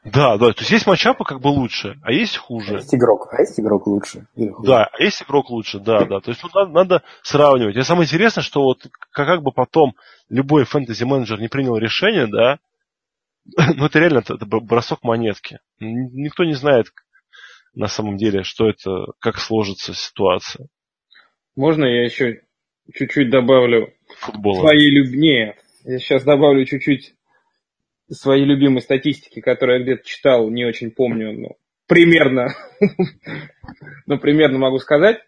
[0.03, 2.73] Да, да, то есть есть матчапы как бы лучше, а есть хуже.
[2.73, 4.25] А есть игрок, а есть игрок лучше.
[4.35, 6.19] Да, а есть игрок лучше, да, да.
[6.21, 7.75] То есть тут надо, надо сравнивать.
[7.75, 9.95] И самое интересное, что вот как, как бы потом
[10.27, 12.57] любой фэнтези-менеджер не принял решение, да,
[13.75, 15.59] ну это реально это, это бросок монетки.
[15.79, 16.87] Никто не знает
[17.75, 20.67] на самом деле, что это, как сложится ситуация.
[21.55, 22.41] Можно я еще
[22.93, 24.61] чуть-чуть добавлю Футбола.
[24.61, 25.53] своей любви?
[25.83, 27.13] Я сейчас добавлю чуть-чуть
[28.11, 31.55] своей любимой статистики, которую я где-то читал, не очень помню, но
[31.87, 32.49] примерно,
[34.05, 35.19] но примерно могу сказать.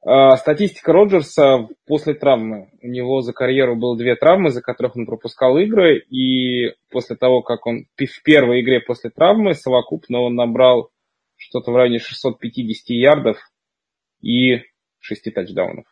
[0.00, 2.70] А, статистика Роджерса после травмы.
[2.82, 7.42] У него за карьеру было две травмы, за которых он пропускал игры, и после того,
[7.42, 10.90] как он в первой игре после травмы совокупно он набрал
[11.36, 13.38] что-то в районе 650 ярдов
[14.20, 14.62] и
[15.00, 15.86] 6 тачдаунов.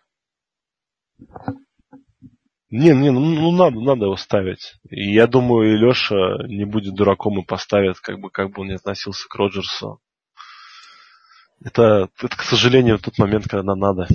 [2.71, 4.75] Не, не, ну, ну надо, надо его ставить.
[4.91, 8.69] И я думаю, и Леша не будет дураком и поставит, как бы, как бы он
[8.69, 10.01] не относился к Роджерсу.
[11.65, 14.07] Это, это, к сожалению, тот момент, когда нам надо.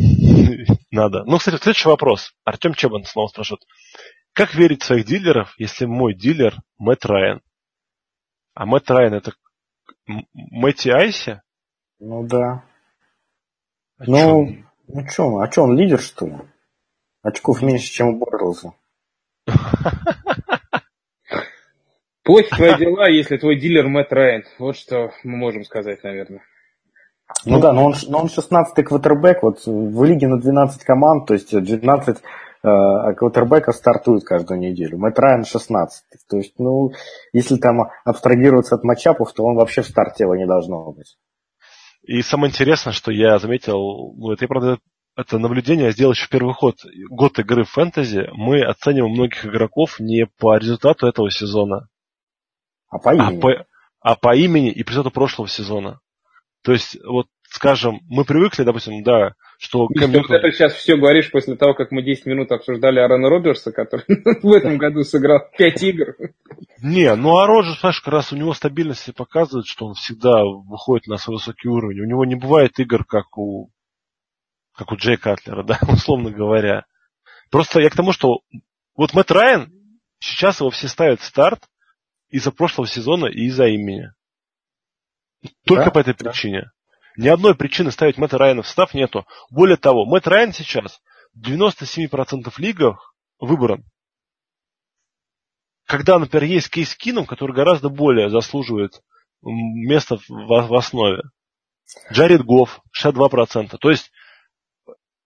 [0.91, 1.23] надо.
[1.23, 2.33] Ну, кстати, следующий вопрос.
[2.43, 3.63] Артем Чебан снова спрашивает.
[4.33, 7.41] Как верить в своих дилеров, если мой дилер Мэтт Райан?
[8.53, 9.33] А Мэтт Райан это
[10.33, 11.41] Мэтти Айси?
[11.99, 12.63] Ну да.
[13.97, 14.63] А ну, чё?
[14.87, 16.37] ну что, а что, он лидер, что ли?
[17.23, 18.73] Очков меньше, чем у Борлза.
[22.23, 24.43] Плохи твои дела, если твой дилер Мэтт Райан.
[24.59, 26.41] Вот что мы можем сказать, наверное.
[27.45, 31.33] Ну, да, но он, но он 16-й квотербек, вот в лиге на 12 команд, то
[31.33, 34.97] есть 12 э, квотербеков стартуют каждую неделю.
[34.97, 36.91] Мэтт Райан 16 То есть, ну,
[37.33, 41.17] если там абстрагироваться от матчапов, то он вообще в старте его не должно быть.
[42.03, 44.77] И самое интересное, что я заметил, ну, это я, правда,
[45.15, 46.77] это наблюдение сделал еще в первый ход.
[47.09, 51.87] Год игры в фэнтези мы оцениваем многих игроков не по результату этого сезона,
[52.89, 53.65] а по а имени, а по,
[53.99, 55.99] а по имени и результату прошлого сезона.
[56.63, 59.87] То есть, вот, скажем, мы привыкли, допустим, да, что...
[59.87, 63.71] Ты вот это сейчас все говоришь после того, как мы 10 минут обсуждали Аарона Роджерса,
[63.71, 64.05] который
[64.43, 66.15] в этом году сыграл 5 игр.
[66.83, 71.07] Не, ну а Роджерс, знаешь, как раз у него стабильность показывает, что он всегда выходит
[71.07, 72.01] на свой высокий уровень.
[72.01, 73.69] У него не бывает игр, как у
[74.73, 76.85] как у Джей Катлера, да, условно говоря.
[77.49, 78.41] Просто я к тому, что
[78.95, 79.71] вот Мэтт Райан,
[80.19, 81.63] сейчас его все ставят в старт
[82.29, 84.11] из-за прошлого сезона и из-за имени.
[85.65, 85.91] Только да?
[85.91, 86.71] по этой причине.
[87.17, 89.25] Ни одной причины ставить Мэтта Райана в став нету.
[89.49, 91.01] Более того, Мэтт Райан сейчас
[91.33, 93.83] в 97% лигах выбран.
[95.85, 99.01] Когда, например, есть кейс Кином, который гораздо более заслуживает
[99.41, 101.23] места в, в основе.
[102.13, 103.77] Джаред Гофф, 62%.
[103.77, 104.11] То есть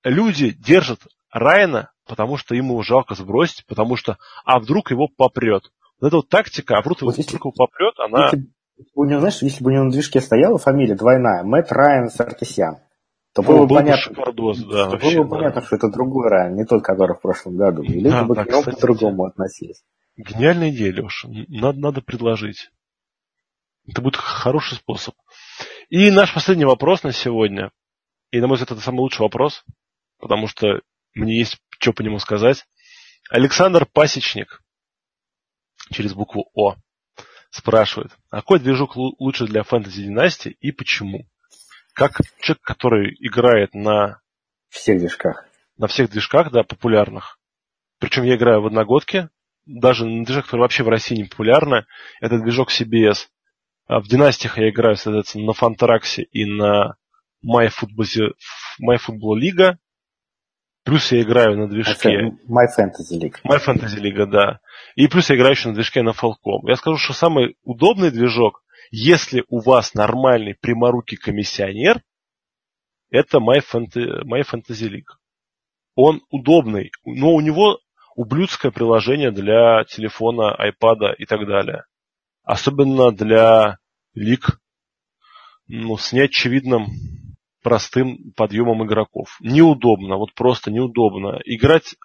[0.09, 1.01] люди держат
[1.31, 5.71] Райана, потому что ему жалко сбросить, потому что, а вдруг его попрет.
[5.99, 8.25] Вот эта вот тактика, а вдруг, вот если, вдруг его попрет, она...
[8.25, 8.49] Если,
[8.93, 12.77] у него, знаешь, если бы у него на движке стояла фамилия двойная, Мэтт Райан Сартисян,
[13.33, 15.35] то было бы понятно, шикардос, да, вообще, было бы да.
[15.35, 17.83] понятно, что это другой Райан, не тот, который в прошлом году.
[17.83, 19.83] И люди да, бы да, к нему по-другому относились.
[20.15, 21.27] Гениальная идея, Леша.
[21.49, 22.71] Надо, надо предложить.
[23.87, 25.15] Это будет хороший способ.
[25.89, 27.71] И наш последний вопрос на сегодня.
[28.31, 29.63] И, на мой взгляд, это самый лучший вопрос
[30.19, 30.81] потому что
[31.13, 32.65] мне есть что по нему сказать.
[33.29, 34.61] Александр Пасечник
[35.91, 36.75] через букву О
[37.49, 41.27] спрашивает, а какой движок лучше для фэнтези династии и почему?
[41.93, 44.19] Как человек, который играет на
[44.69, 45.45] всех движках.
[45.77, 47.39] На всех движках, да, популярных.
[47.99, 49.29] Причем я играю в одногодке,
[49.65, 51.85] даже на движок, который вообще в России не популярны.
[52.19, 53.27] Это движок CBS.
[53.87, 56.95] А в династиях я играю, соответственно, на Фантраксе и на
[57.45, 58.33] MyFootball,
[58.81, 59.77] MyFootball League.
[60.85, 62.09] Плюс я играю на движке...
[62.47, 63.37] My Fantasy League.
[63.43, 64.59] My Fantasy League, да.
[64.95, 66.61] И плюс я играю еще на движке на Falcom.
[66.67, 72.03] Я скажу, что самый удобный движок, если у вас нормальный пряморукий комиссионер,
[73.09, 75.09] это My Fantasy, My Fantasy League.
[75.95, 77.79] Он удобный, но у него
[78.15, 81.85] ублюдское приложение для телефона, iPad и так далее.
[82.43, 83.79] Особенно для
[84.13, 84.59] лиг
[85.67, 86.85] ну, с неочевидным
[87.65, 89.37] простым подъемом игроков.
[89.39, 91.39] Неудобно, вот просто неудобно.
[91.45, 91.95] Играть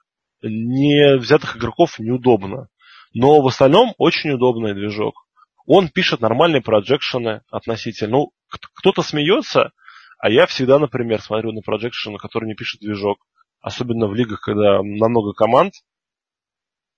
[0.42, 2.68] не взятых игроков неудобно.
[3.12, 5.26] Но в остальном очень удобный движок.
[5.66, 8.10] Он пишет нормальные проджекшены относительно.
[8.10, 8.30] Ну,
[8.72, 9.72] кто-то смеется,
[10.18, 13.18] а я всегда, например, смотрю на проджекшены, которые не пишет движок.
[13.60, 15.74] Особенно в лигах, когда много команд.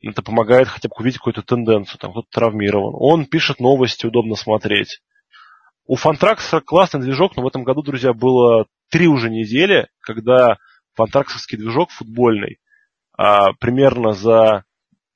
[0.00, 1.98] Это помогает хотя бы увидеть какую-то тенденцию.
[1.98, 2.94] Там кто-то травмирован.
[2.96, 5.00] Он пишет новости, удобно смотреть.
[5.86, 10.58] У Фантракса классный движок, но в этом году, друзья, было три уже недели, когда
[10.94, 12.58] фантраксовский движок футбольный
[13.16, 14.64] а, примерно за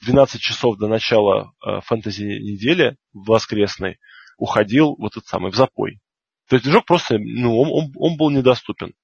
[0.03, 3.99] 12 часов до начала а, фэнтези недели воскресной
[4.39, 6.01] уходил вот этот самый в запой.
[6.49, 8.89] То есть движок просто, ну, он, он, он был недоступен.
[8.89, 8.95] То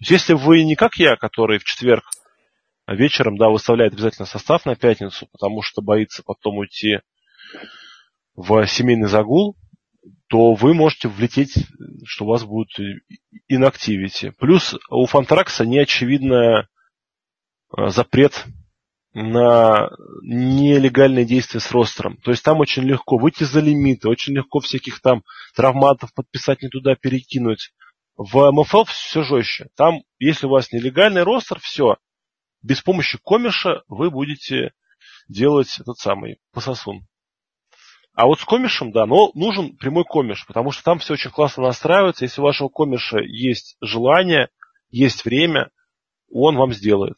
[0.00, 2.04] есть, если вы не как я, который в четверг
[2.86, 7.00] вечером, да, выставляет обязательно состав на пятницу, потому что боится потом уйти
[8.34, 9.56] в семейный загул,
[10.28, 11.66] то вы можете влететь,
[12.04, 12.68] что у вас будет
[13.50, 14.32] inactivity.
[14.38, 18.44] Плюс у Фантракса неочевидный э, запрет
[19.12, 19.90] на
[20.22, 22.16] нелегальные действия с ростером.
[22.18, 25.24] То есть там очень легко выйти за лимиты, очень легко всяких там
[25.56, 27.72] травматов подписать не туда, перекинуть.
[28.16, 29.68] В МФЛ все жестче.
[29.76, 31.96] Там, если у вас нелегальный ростер, все.
[32.62, 34.72] Без помощи комиша вы будете
[35.28, 37.06] делать этот самый пососун.
[38.14, 41.62] А вот с комишем, да, но нужен прямой комиш, потому что там все очень классно
[41.64, 42.24] настраивается.
[42.24, 44.48] Если у вашего комиша есть желание,
[44.90, 45.70] есть время,
[46.30, 47.16] он вам сделает.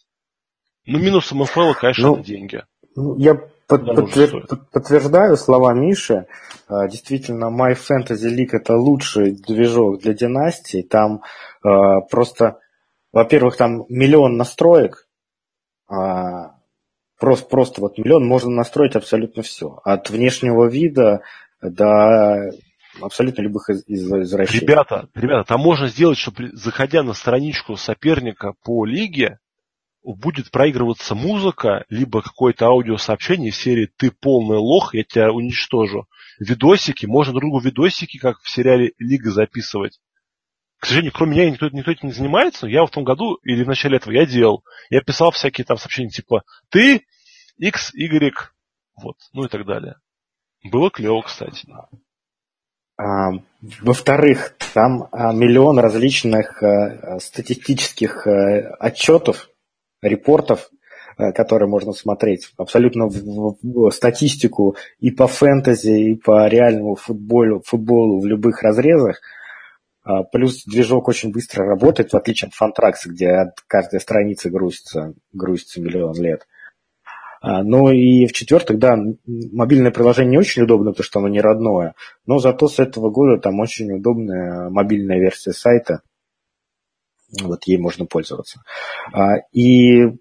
[0.87, 2.63] Ну, минусом МФЛ, конечно, ну, деньги.
[2.97, 3.35] Ну, я
[3.67, 6.27] под, подтвер, подтверждаю слова Миши.
[6.69, 10.83] А, действительно, My Fantasy League это лучший движок для династии.
[10.83, 11.23] Там
[11.65, 11.69] э,
[12.11, 12.59] просто,
[13.13, 15.09] во-первых, там миллион настроек,
[15.89, 16.52] а,
[17.23, 19.79] Просто, просто вот миллион можно настроить абсолютно все.
[19.85, 21.21] От внешнего вида
[21.61, 22.51] до
[23.01, 24.67] абсолютно любых из, из, извращений.
[24.67, 29.39] Ребята, ребята, там можно сделать, что заходя на страничку соперника по лиге,
[30.03, 36.07] будет проигрываться музыка, либо какое-то аудиосообщение в серии «Ты полный лох, я тебя уничтожу».
[36.41, 40.01] Видосики, можно другу видосики, как в сериале «Лига» записывать.
[40.83, 42.67] К сожалению, кроме меня никто, никто этим не занимается.
[42.67, 44.65] Я в том году или в начале этого я делал.
[44.91, 47.07] Я писал всякие там сообщения типа «Ты
[47.57, 48.35] X, Y,
[49.01, 49.95] вот, ну и так далее.
[50.65, 51.69] Было клево, кстати.
[52.97, 53.31] А,
[53.81, 58.27] во-вторых, там а, миллион различных а, статистических
[58.81, 59.51] отчетов,
[60.03, 60.69] репортов,
[61.17, 62.51] которые можно смотреть.
[62.57, 68.65] Абсолютно в, в, в статистику и по фэнтези, и по реальному футболу, футболу в любых
[68.65, 69.21] разрезах.
[70.05, 75.15] А, плюс движок очень быстро работает, в отличие от Фантракса, где от каждой страницы грузится,
[75.33, 76.47] грузится миллион лет.
[77.45, 78.97] Ну и в-четвертых, да,
[79.27, 83.41] мобильное приложение не очень удобно, потому что оно не родное, но зато с этого года
[83.41, 86.03] там очень удобная мобильная версия сайта.
[87.41, 88.63] Вот ей можно пользоваться.
[89.13, 90.19] А, и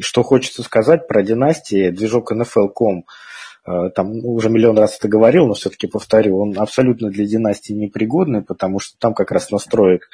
[0.00, 3.04] что хочется сказать про династии, движок NFL.com,
[3.94, 8.78] там уже миллион раз это говорил, но все-таки повторю, он абсолютно для династии непригодный, потому
[8.78, 10.08] что там как раз настроек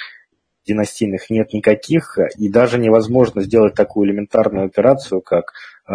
[0.67, 5.53] династийных нет никаких, и даже невозможно сделать такую элементарную операцию, как
[5.89, 5.93] э,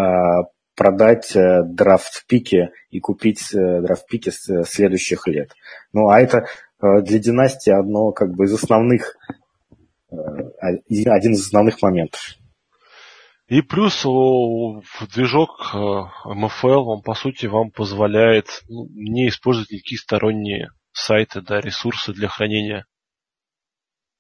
[0.76, 5.54] продать э, драфт в пике и купить э, драфт в пике с следующих лет.
[5.94, 6.46] Ну, а это
[6.82, 9.18] для династии одно как бы из основных,
[10.10, 12.22] один из основных моментов.
[13.50, 14.04] И плюс
[15.12, 22.14] движок MFL, он по сути вам позволяет ну, не использовать никакие сторонние сайты, да, ресурсы
[22.14, 22.86] для хранения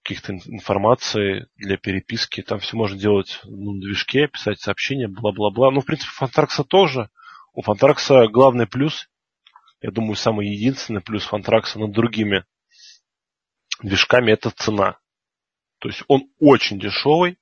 [0.01, 2.41] каких-то информации для переписки.
[2.41, 5.69] Там все можно делать ну, на движке, писать сообщения, бла-бла-бла.
[5.69, 7.11] Ну, в принципе, Фантракса тоже.
[7.53, 9.09] У Фантракса главный плюс,
[9.81, 12.45] я думаю, самый единственный плюс Фантракса над другими
[13.83, 14.97] движками– это цена.
[15.77, 17.37] То есть он очень дешевый,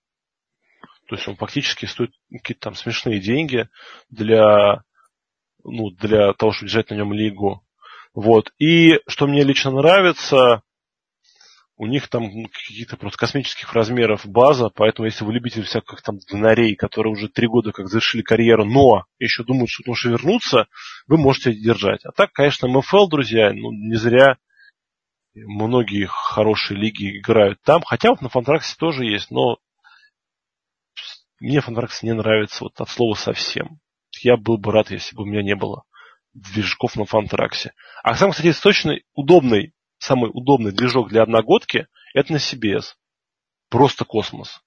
[1.08, 3.68] то есть он фактически стоит какие-то там смешные деньги
[4.10, 4.84] для,
[5.64, 7.64] ну, для того, чтобы держать на нем лигу.
[8.14, 8.52] Вот.
[8.58, 10.62] И что мне лично нравится,
[11.80, 16.76] У них там каких-то просто космических размеров база, поэтому если вы любите всяких там донорей,
[16.76, 20.66] которые уже три года как завершили карьеру, но еще думают, что лучше вернуться,
[21.06, 22.04] вы можете держать.
[22.04, 24.38] А так, конечно, МФЛ, друзья, ну, не зря
[25.36, 27.84] многие хорошие лиги играют там.
[27.84, 29.58] Хотя вот на Фантраксе тоже есть, но
[31.40, 33.80] мне Фантракс не нравится вот от слова совсем.
[34.22, 35.84] Я был бы рад, если бы у меня не было
[36.34, 37.74] движков на Фантраксе.
[38.04, 42.94] А самый, кстати, точно удобный самый удобный движок для одногодки это на CBS.
[43.70, 44.62] Просто космос.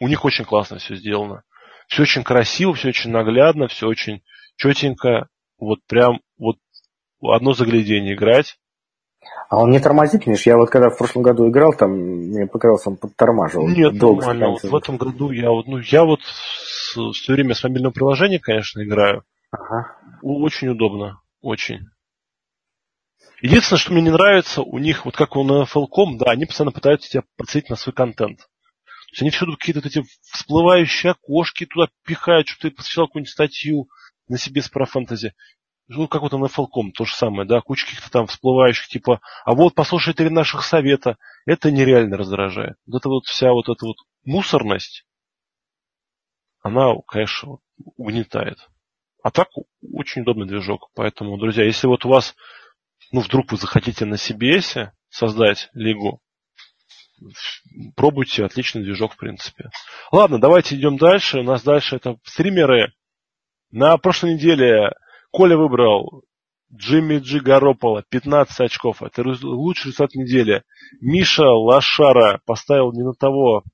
[0.00, 1.42] У них очень классно все сделано.
[1.88, 4.22] Все очень красиво, все очень наглядно, все очень
[4.56, 5.28] четенько.
[5.58, 6.56] Вот прям вот
[7.20, 8.58] одно заглядение играть.
[9.48, 10.46] А он не тормозит, Миш?
[10.46, 13.66] Я вот когда в прошлом году играл, там мне показалось, он подтормаживал.
[13.68, 14.50] Нет, Долго нормально.
[14.50, 18.38] Вот в этом году я вот, ну, я вот с, все время с мобильного приложения,
[18.38, 19.24] конечно, играю.
[19.50, 19.96] Ага.
[20.22, 21.20] Очень удобно.
[21.40, 21.86] Очень.
[23.40, 27.08] Единственное, что мне не нравится, у них, вот как у NFL.com, да, они постоянно пытаются
[27.08, 28.38] тебя подсветить на свой контент.
[28.38, 30.02] То есть они всюду какие-то вот эти
[30.32, 33.88] всплывающие окошки туда пихают, что ты посчитал какую-нибудь статью
[34.28, 35.32] на себе с про фэнтези.
[35.88, 39.54] Ну, как вот на NFL.com, то же самое, да, куча каких-то там всплывающих, типа, а
[39.54, 41.16] вот послушай три наших совета.
[41.46, 42.76] Это нереально раздражает.
[42.86, 45.06] Вот эта вот вся вот эта вот мусорность,
[46.60, 47.58] она, конечно,
[47.96, 48.58] угнетает.
[49.22, 49.48] А так
[49.92, 50.90] очень удобный движок.
[50.94, 52.36] Поэтому, друзья, если вот у вас
[53.10, 56.20] ну, вдруг вы захотите на CBS создать лигу,
[57.96, 59.70] пробуйте, отличный движок, в принципе.
[60.12, 61.38] Ладно, давайте идем дальше.
[61.38, 62.92] У нас дальше это стримеры.
[63.70, 64.92] На прошлой неделе
[65.30, 66.24] Коля выбрал
[66.74, 69.02] Джимми Джи Гаропола, 15 очков.
[69.02, 70.64] Это лучший результат недели.
[71.00, 73.64] Миша Лошара поставил не на того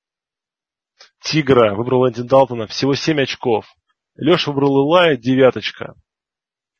[1.20, 3.66] Тигра, выбрал Энди Далтона, всего 7 очков.
[4.16, 5.94] Леша выбрал Илая, девяточка.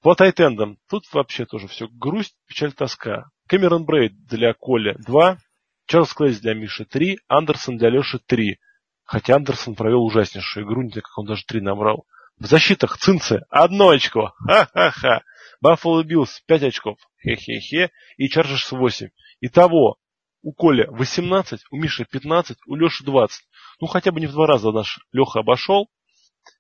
[0.03, 0.79] По тайтендам.
[0.89, 1.89] Тут вообще тоже все.
[1.89, 3.31] Грусть, печаль, тоска.
[3.49, 5.39] Кэмерон Брейд для Коля 2.
[5.87, 7.19] Чарльз Клэй для Миши 3.
[7.27, 8.59] Андерсон для Леши 3.
[9.05, 12.07] Хотя Андерсон провел ужаснейшую игру, не знаю, как он даже 3 набрал.
[12.39, 14.35] В защитах Цинцы одно очко.
[14.39, 15.23] Ха-ха-ха.
[15.61, 16.99] Баффало Биллс 5 очков.
[17.23, 17.91] Хе-хе-хе.
[18.17, 19.09] И Чарджерс 8.
[19.41, 19.99] Итого
[20.43, 23.43] у Коля 18, у Миши 15, у Леши 20.
[23.81, 25.89] Ну, хотя бы не в два раза наш Леха обошел.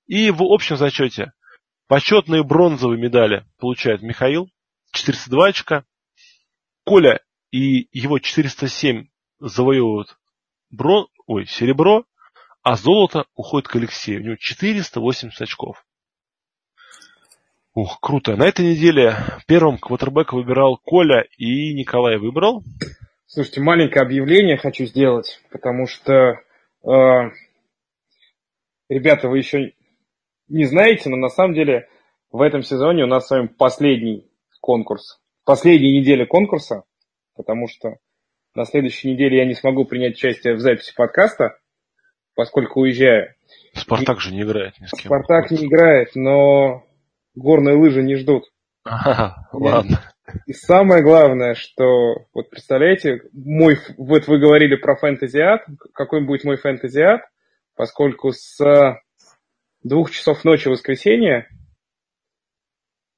[0.06, 1.32] И в общем зачете
[1.86, 4.48] Почетные бронзовые медали получает Михаил,
[4.92, 5.84] 402 очка.
[6.84, 7.20] Коля
[7.50, 9.08] и его 407
[9.38, 10.16] завоевывают
[10.70, 11.08] брон...
[11.26, 12.04] Ой, серебро,
[12.64, 14.20] а золото уходит к Алексею.
[14.20, 15.84] У него 480 очков.
[17.74, 18.36] Ух, круто.
[18.36, 22.64] На этой неделе первым квотербека выбирал Коля и Николай выбрал.
[23.26, 26.12] Слушайте, маленькое объявление хочу сделать, потому что,
[26.84, 27.30] э,
[28.88, 29.74] ребята, вы еще
[30.48, 31.88] не знаете, но на самом деле
[32.30, 35.20] в этом сезоне у нас с вами последний конкурс.
[35.44, 36.84] Последняя неделя конкурса,
[37.34, 37.96] потому что
[38.54, 41.58] на следующей неделе я не смогу принять участие в записи подкаста,
[42.34, 43.34] поскольку уезжаю.
[43.74, 45.06] Спартак же не играет ни с кем.
[45.06, 46.84] Спартак не играет, но
[47.34, 48.44] горные лыжи не ждут.
[48.84, 50.00] Ага, ладно.
[50.46, 56.56] И самое главное, что, вот представляете, мой, вот вы говорили про фэнтезиат, какой будет мой
[56.56, 57.22] фэнтезиат,
[57.76, 58.58] поскольку с
[59.82, 61.48] двух часов ночи воскресенья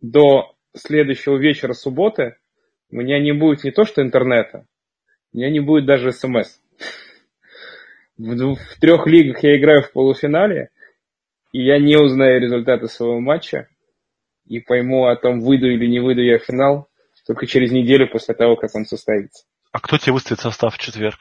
[0.00, 2.36] до следующего вечера субботы
[2.90, 4.66] у меня не будет не то что интернета,
[5.32, 6.60] у меня не будет даже смс.
[8.18, 10.70] В, в трех лигах я играю в полуфинале,
[11.52, 13.68] и я не узнаю результаты своего матча
[14.46, 16.88] и пойму о том, выйду или не выйду я в финал
[17.26, 19.44] только через неделю после того, как он состоится.
[19.72, 21.18] А кто тебе выставит состав в четверг?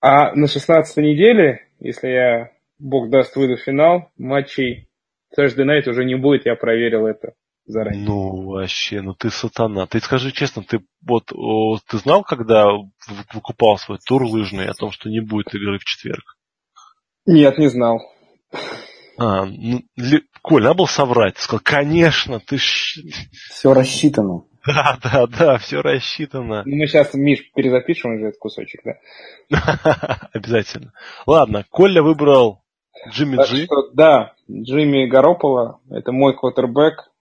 [0.00, 4.88] А на 16 неделе, если я бог даст, выйду в финал, матчей
[5.38, 7.34] Thursday Night уже не будет, я проверил это
[7.66, 8.04] заранее.
[8.04, 9.86] Ну, вообще, ну ты сатана.
[9.86, 12.68] Ты скажи честно, ты вот о, ты знал, когда
[13.32, 16.36] выкупал свой тур лыжный о том, что не будет игры в четверг?
[17.26, 18.00] Нет, не знал.
[19.18, 19.82] А, ну,
[20.42, 21.34] Коль, надо было соврать.
[21.34, 22.98] Ты сказал, конечно, ты ж...
[23.50, 24.44] Все рассчитано.
[24.66, 26.64] Да, да, да, все рассчитано.
[26.66, 30.28] Ну, мы сейчас, Миш, перезапишем уже этот кусочек, да?
[30.32, 30.92] Обязательно.
[31.24, 32.64] Ладно, Коля выбрал
[33.10, 33.68] Джимми Джи.
[33.94, 37.12] Да, Джимми Гаропола, это мой квотербек,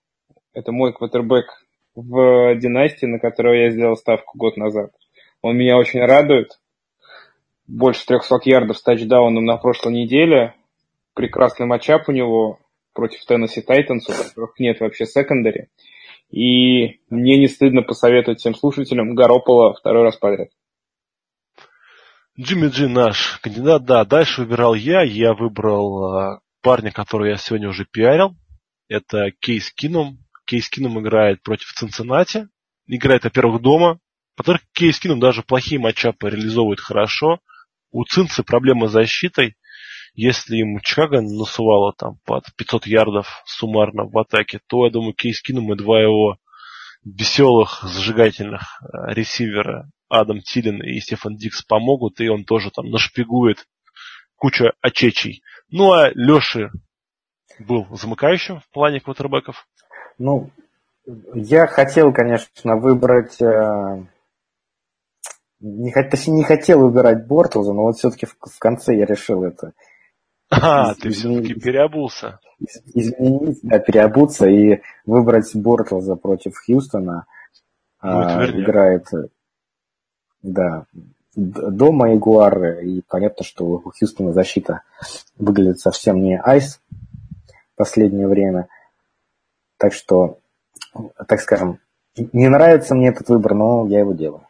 [0.56, 1.45] это мой квотербек
[1.94, 4.91] в династии, на которого я сделал ставку год назад.
[5.41, 6.60] Он меня очень радует.
[7.68, 10.56] Больше 300 ярдов с тачдауном на прошлой неделе.
[11.14, 12.60] Прекрасный матчап у него
[12.94, 15.68] против Теннесси Тайтанс, у которых нет вообще секондари.
[16.32, 20.49] И мне не стыдно посоветовать всем слушателям Гаропола второй раз подряд.
[22.40, 24.03] Джимми Джи наш кандидат, да.
[24.03, 25.03] Дальше выбирал я.
[25.03, 28.36] Я выбрал э, парня, которого я сегодня уже пиарил.
[28.90, 30.25] Это Кейс Кином.
[30.46, 32.48] Кейс Кином играет против Цинциннати.
[32.88, 34.00] Играет, во-первых, дома.
[34.36, 37.40] Патрик Кейс Кином даже плохие матчапы реализовывает хорошо.
[37.92, 39.56] У Цинцы проблема с защитой.
[40.14, 45.42] Если ему Чикаго насувало там под 500 ярдов суммарно в атаке, то, я думаю, Кейс
[45.42, 46.38] Кином и два его
[47.04, 53.66] веселых, зажигательных э, ресивера Адам Тилин и Стефан Дикс помогут, и он тоже там нашпигует
[54.36, 55.42] кучу очечей.
[55.70, 56.70] Ну, а Леши
[57.60, 59.68] был замыкающим в плане квотербеков.
[60.18, 60.50] Ну,
[61.34, 63.42] я хотел, конечно, выбрать...
[63.42, 64.04] Э,
[65.60, 69.74] не, точнее, не хотел выбирать Бортлза, но вот все-таки в, в конце я решил это.
[70.50, 72.40] А, из, ты все-таки переобулся.
[72.94, 77.26] Изменить, да, переобуться и выбрать Бортлза против Хьюстона.
[78.00, 79.08] А, играет,
[80.42, 80.86] да,
[81.36, 84.82] дома Ягуары, и понятно, что у Хьюстона защита
[85.38, 86.82] выглядит совсем не айс
[87.74, 88.68] в последнее время.
[89.78, 90.40] Так что
[91.28, 91.80] так скажем,
[92.16, 94.48] не нравится мне этот выбор, но я его делаю.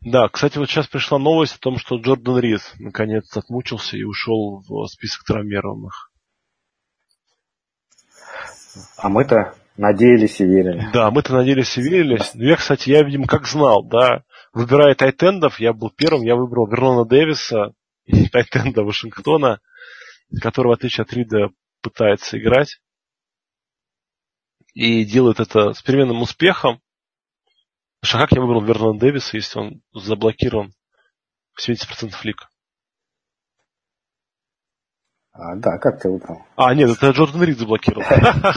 [0.00, 4.62] Да, кстати, вот сейчас пришла новость о том, что Джордан Рис наконец отмучился и ушел
[4.68, 6.12] в список травмированных.
[8.96, 10.88] А мы-то надеялись и верили.
[10.92, 12.20] Да, мы-то надеялись и верили.
[12.34, 14.22] Я, кстати, я, видимо, как знал, да,
[14.52, 17.72] выбирая тайтендов, я был первым, я выбрал Вернона Дэвиса,
[18.32, 19.60] тайтенда Вашингтона,
[20.40, 21.48] который, в отличие от Рида,
[21.82, 22.78] пытается играть
[24.78, 26.80] и делает это с переменным успехом.
[28.00, 30.72] Потому как я выбрал Вернона Дэвиса, если он заблокирован
[31.54, 32.48] в 70% лиг?
[35.32, 36.46] А, да, как ты выбрал?
[36.54, 38.04] А, нет, это Джордан Рид заблокировал.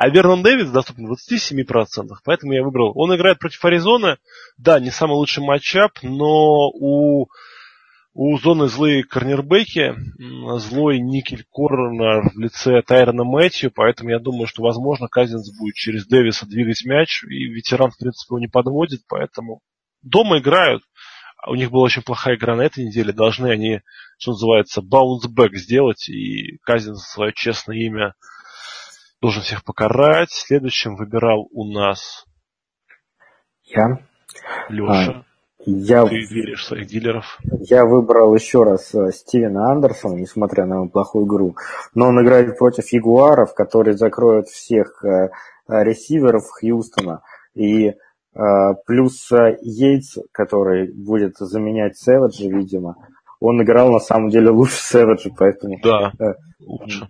[0.00, 2.92] А Вернон Дэвис доступен в 27%, поэтому я выбрал.
[2.94, 4.18] Он играет против Аризоны.
[4.56, 7.26] Да, не самый лучший матчап, но у
[8.14, 9.94] у зоны злые корнербеки,
[10.58, 16.06] злой никель корнер в лице Тайрона Мэтью, поэтому я думаю, что, возможно, Казинс будет через
[16.06, 19.60] Дэвиса двигать мяч, и ветеран, в принципе, его не подводит, поэтому
[20.02, 20.82] дома играют.
[21.46, 23.82] У них была очень плохая игра на этой неделе, должны они,
[24.18, 28.14] что называется, баунсбэк сделать, и Казинс свое честное имя
[29.20, 30.30] должен всех покарать.
[30.30, 32.24] Следующим выбирал у нас
[33.64, 33.98] я.
[34.68, 35.24] Леша.
[35.66, 37.38] Я, Ты веришь в своих дилеров?
[37.42, 41.56] Я выбрал еще раз э, Стивена Андерсона, несмотря на его плохую игру.
[41.94, 45.30] Но он играет против Ягуаров, которые закроют всех э,
[45.68, 47.22] ресиверов Хьюстона.
[47.54, 47.94] И э,
[48.86, 52.94] плюс Йейтс, который будет заменять Сэвиджа, видимо.
[53.40, 55.76] Он играл на самом деле лучше Сэвиджа, поэтому...
[55.82, 56.12] Да,
[56.60, 57.08] лучше.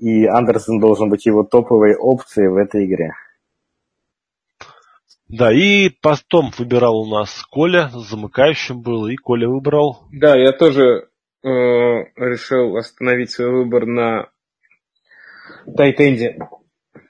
[0.00, 3.12] И Андерсон должен быть его топовой опцией в этой игре.
[5.28, 10.04] Да, и постом выбирал у нас Коля, замыкающим был, и Коля выбрал.
[10.12, 11.08] Да, я тоже
[11.42, 14.28] э, решил остановить свой выбор на
[15.76, 16.38] Тайтенде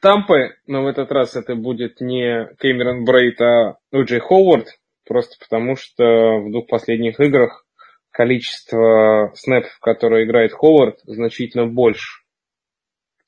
[0.00, 4.68] Тампы, но в этот раз это будет не Кэмерон Брейт, а Уджей Ховард,
[5.06, 6.04] просто потому что
[6.40, 7.66] в двух последних играх
[8.10, 12.25] количество снэпов, которые играет Ховард, значительно больше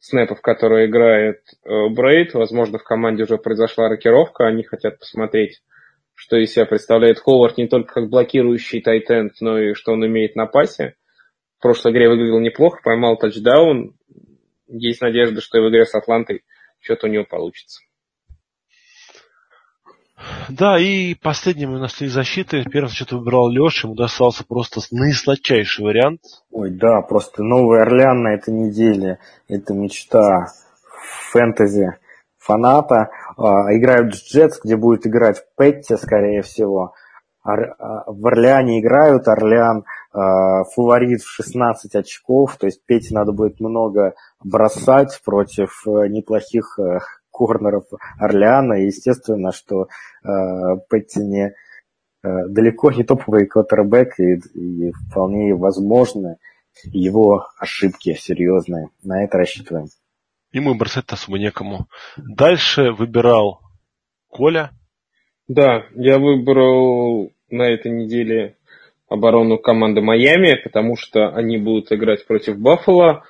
[0.01, 2.35] снэпов, которые играет э, Брейд.
[2.35, 5.61] Возможно, в команде уже произошла рокировка, они хотят посмотреть,
[6.15, 10.37] что из себя представляет Ховард не только как блокирующий тайтенд, но и что он умеет
[10.37, 10.95] на пасе.
[11.59, 13.97] В прошлой игре выглядел неплохо, поймал тачдаун.
[14.69, 16.45] Есть надежда, что и в игре с Атлантой
[16.81, 17.81] что-то у него получится.
[20.49, 22.65] Да, и последним у нас три защиты.
[22.65, 26.21] Первым что-то выбрал Леша, ему достался просто наисладчайший вариант.
[26.51, 29.19] Ой, да, просто Новый Орлеан на этой неделе.
[29.49, 30.47] Это мечта
[31.31, 31.99] фэнтези
[32.39, 33.11] фаната.
[33.37, 36.95] А, играют Джетс, где будет играть Петти, скорее всего.
[37.45, 37.55] А,
[38.07, 44.15] в Орлеане играют, Орлеан а, фаворит в 16 очков, то есть Пете надо будет много
[44.43, 46.99] бросать против э, неплохих э,
[47.47, 47.85] корнеров
[48.19, 48.75] Орлеана.
[48.75, 49.89] И естественно, что
[50.25, 50.29] э,
[50.91, 56.37] Петти не э, далеко не топовый квотербек, и, и вполне возможно
[56.85, 58.91] его ошибки серьезные.
[59.03, 59.87] На это рассчитываем.
[60.53, 61.87] Ему бросать особо некому.
[62.17, 63.61] Дальше выбирал
[64.29, 64.71] Коля.
[65.47, 68.57] Да, я выбрал на этой неделе
[69.09, 73.25] оборону команды Майами, потому что они будут играть против Баффала.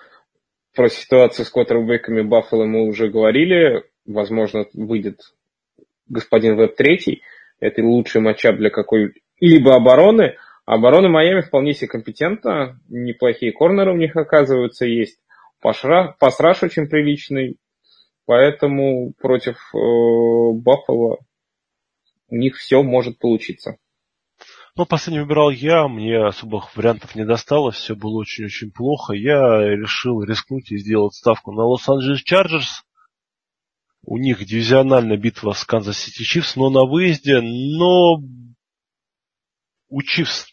[0.75, 5.21] Про ситуацию с квотербеками Баффала мы уже говорили возможно, выйдет
[6.09, 7.19] господин Веб-3.
[7.61, 10.37] Это лучший матчап для какой-либо обороны.
[10.67, 12.81] Оборона Майами вполне себе компетентна.
[12.89, 15.19] Неплохие корнеры у них, оказывается, есть.
[15.61, 17.57] Pass rush очень приличный.
[18.27, 19.79] Поэтому против э,
[20.53, 21.19] Баффало
[22.29, 23.79] у них все может получиться.
[24.77, 29.15] Ну, последний выбирал я, мне особых вариантов не досталось, все было очень-очень плохо.
[29.15, 32.85] Я решил рискнуть и сделать ставку на Лос-Анджелес Чарджерс.
[34.03, 37.41] У них дивизиональная битва с Канзас Сити Чифс, но на выезде.
[37.41, 38.21] Но
[39.89, 40.47] у Чивс,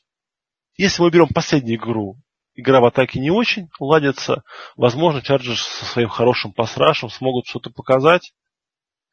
[0.77, 2.17] если мы берем последнюю игру,
[2.55, 4.43] игра в атаке не очень ладится.
[4.75, 8.33] Возможно, Чарджерс со своим хорошим пасрашем смогут что-то показать.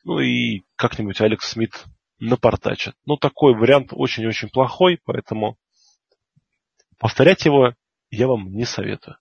[0.05, 1.85] Ну и как-нибудь Алекс Смит
[2.19, 2.95] напортачит.
[3.05, 5.59] Ну, такой вариант очень-очень плохой, поэтому
[6.99, 7.75] повторять его
[8.11, 9.17] я вам не советую.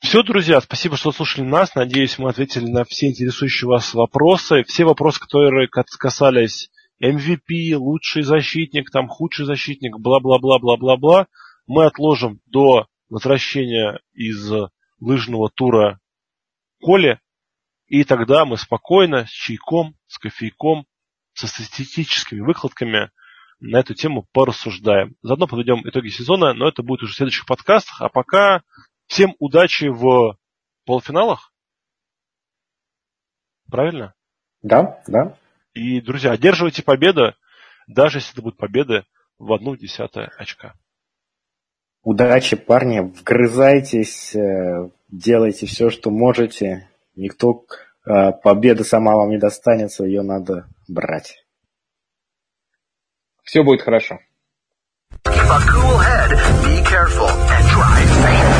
[0.00, 1.74] Все, друзья, спасибо, что слушали нас.
[1.74, 4.64] Надеюсь, мы ответили на все интересующие вас вопросы.
[4.64, 6.70] Все вопросы, которые касались
[7.02, 11.26] MVP, лучший защитник, там худший защитник, бла-бла-бла-бла-бла-бла,
[11.66, 14.50] мы отложим до возвращения из
[15.00, 16.00] лыжного тура
[16.80, 17.20] Коли,
[17.86, 20.86] и тогда мы спокойно, с чайком, с кофейком,
[21.34, 23.10] со статистическими выкладками
[23.60, 25.14] на эту тему порассуждаем.
[25.22, 28.00] Заодно подведем итоги сезона, но это будет уже в следующих подкастах.
[28.00, 28.62] А пока
[29.10, 30.36] всем удачи в
[30.86, 31.52] полуфиналах.
[33.70, 34.14] Правильно?
[34.62, 35.36] Да, да.
[35.74, 37.34] И, друзья, одерживайте победу,
[37.86, 39.04] даже если это будет победа
[39.38, 40.74] в одну десятое очка.
[42.02, 46.88] Удачи, парни, вгрызайтесь, э, делайте все, что можете.
[47.14, 47.66] Никто
[48.06, 51.44] э, победа сама вам не достанется, ее надо брать.
[53.42, 54.20] Все будет хорошо.
[55.24, 56.30] Keep a cool head,
[56.64, 58.59] be careful, and drive safe.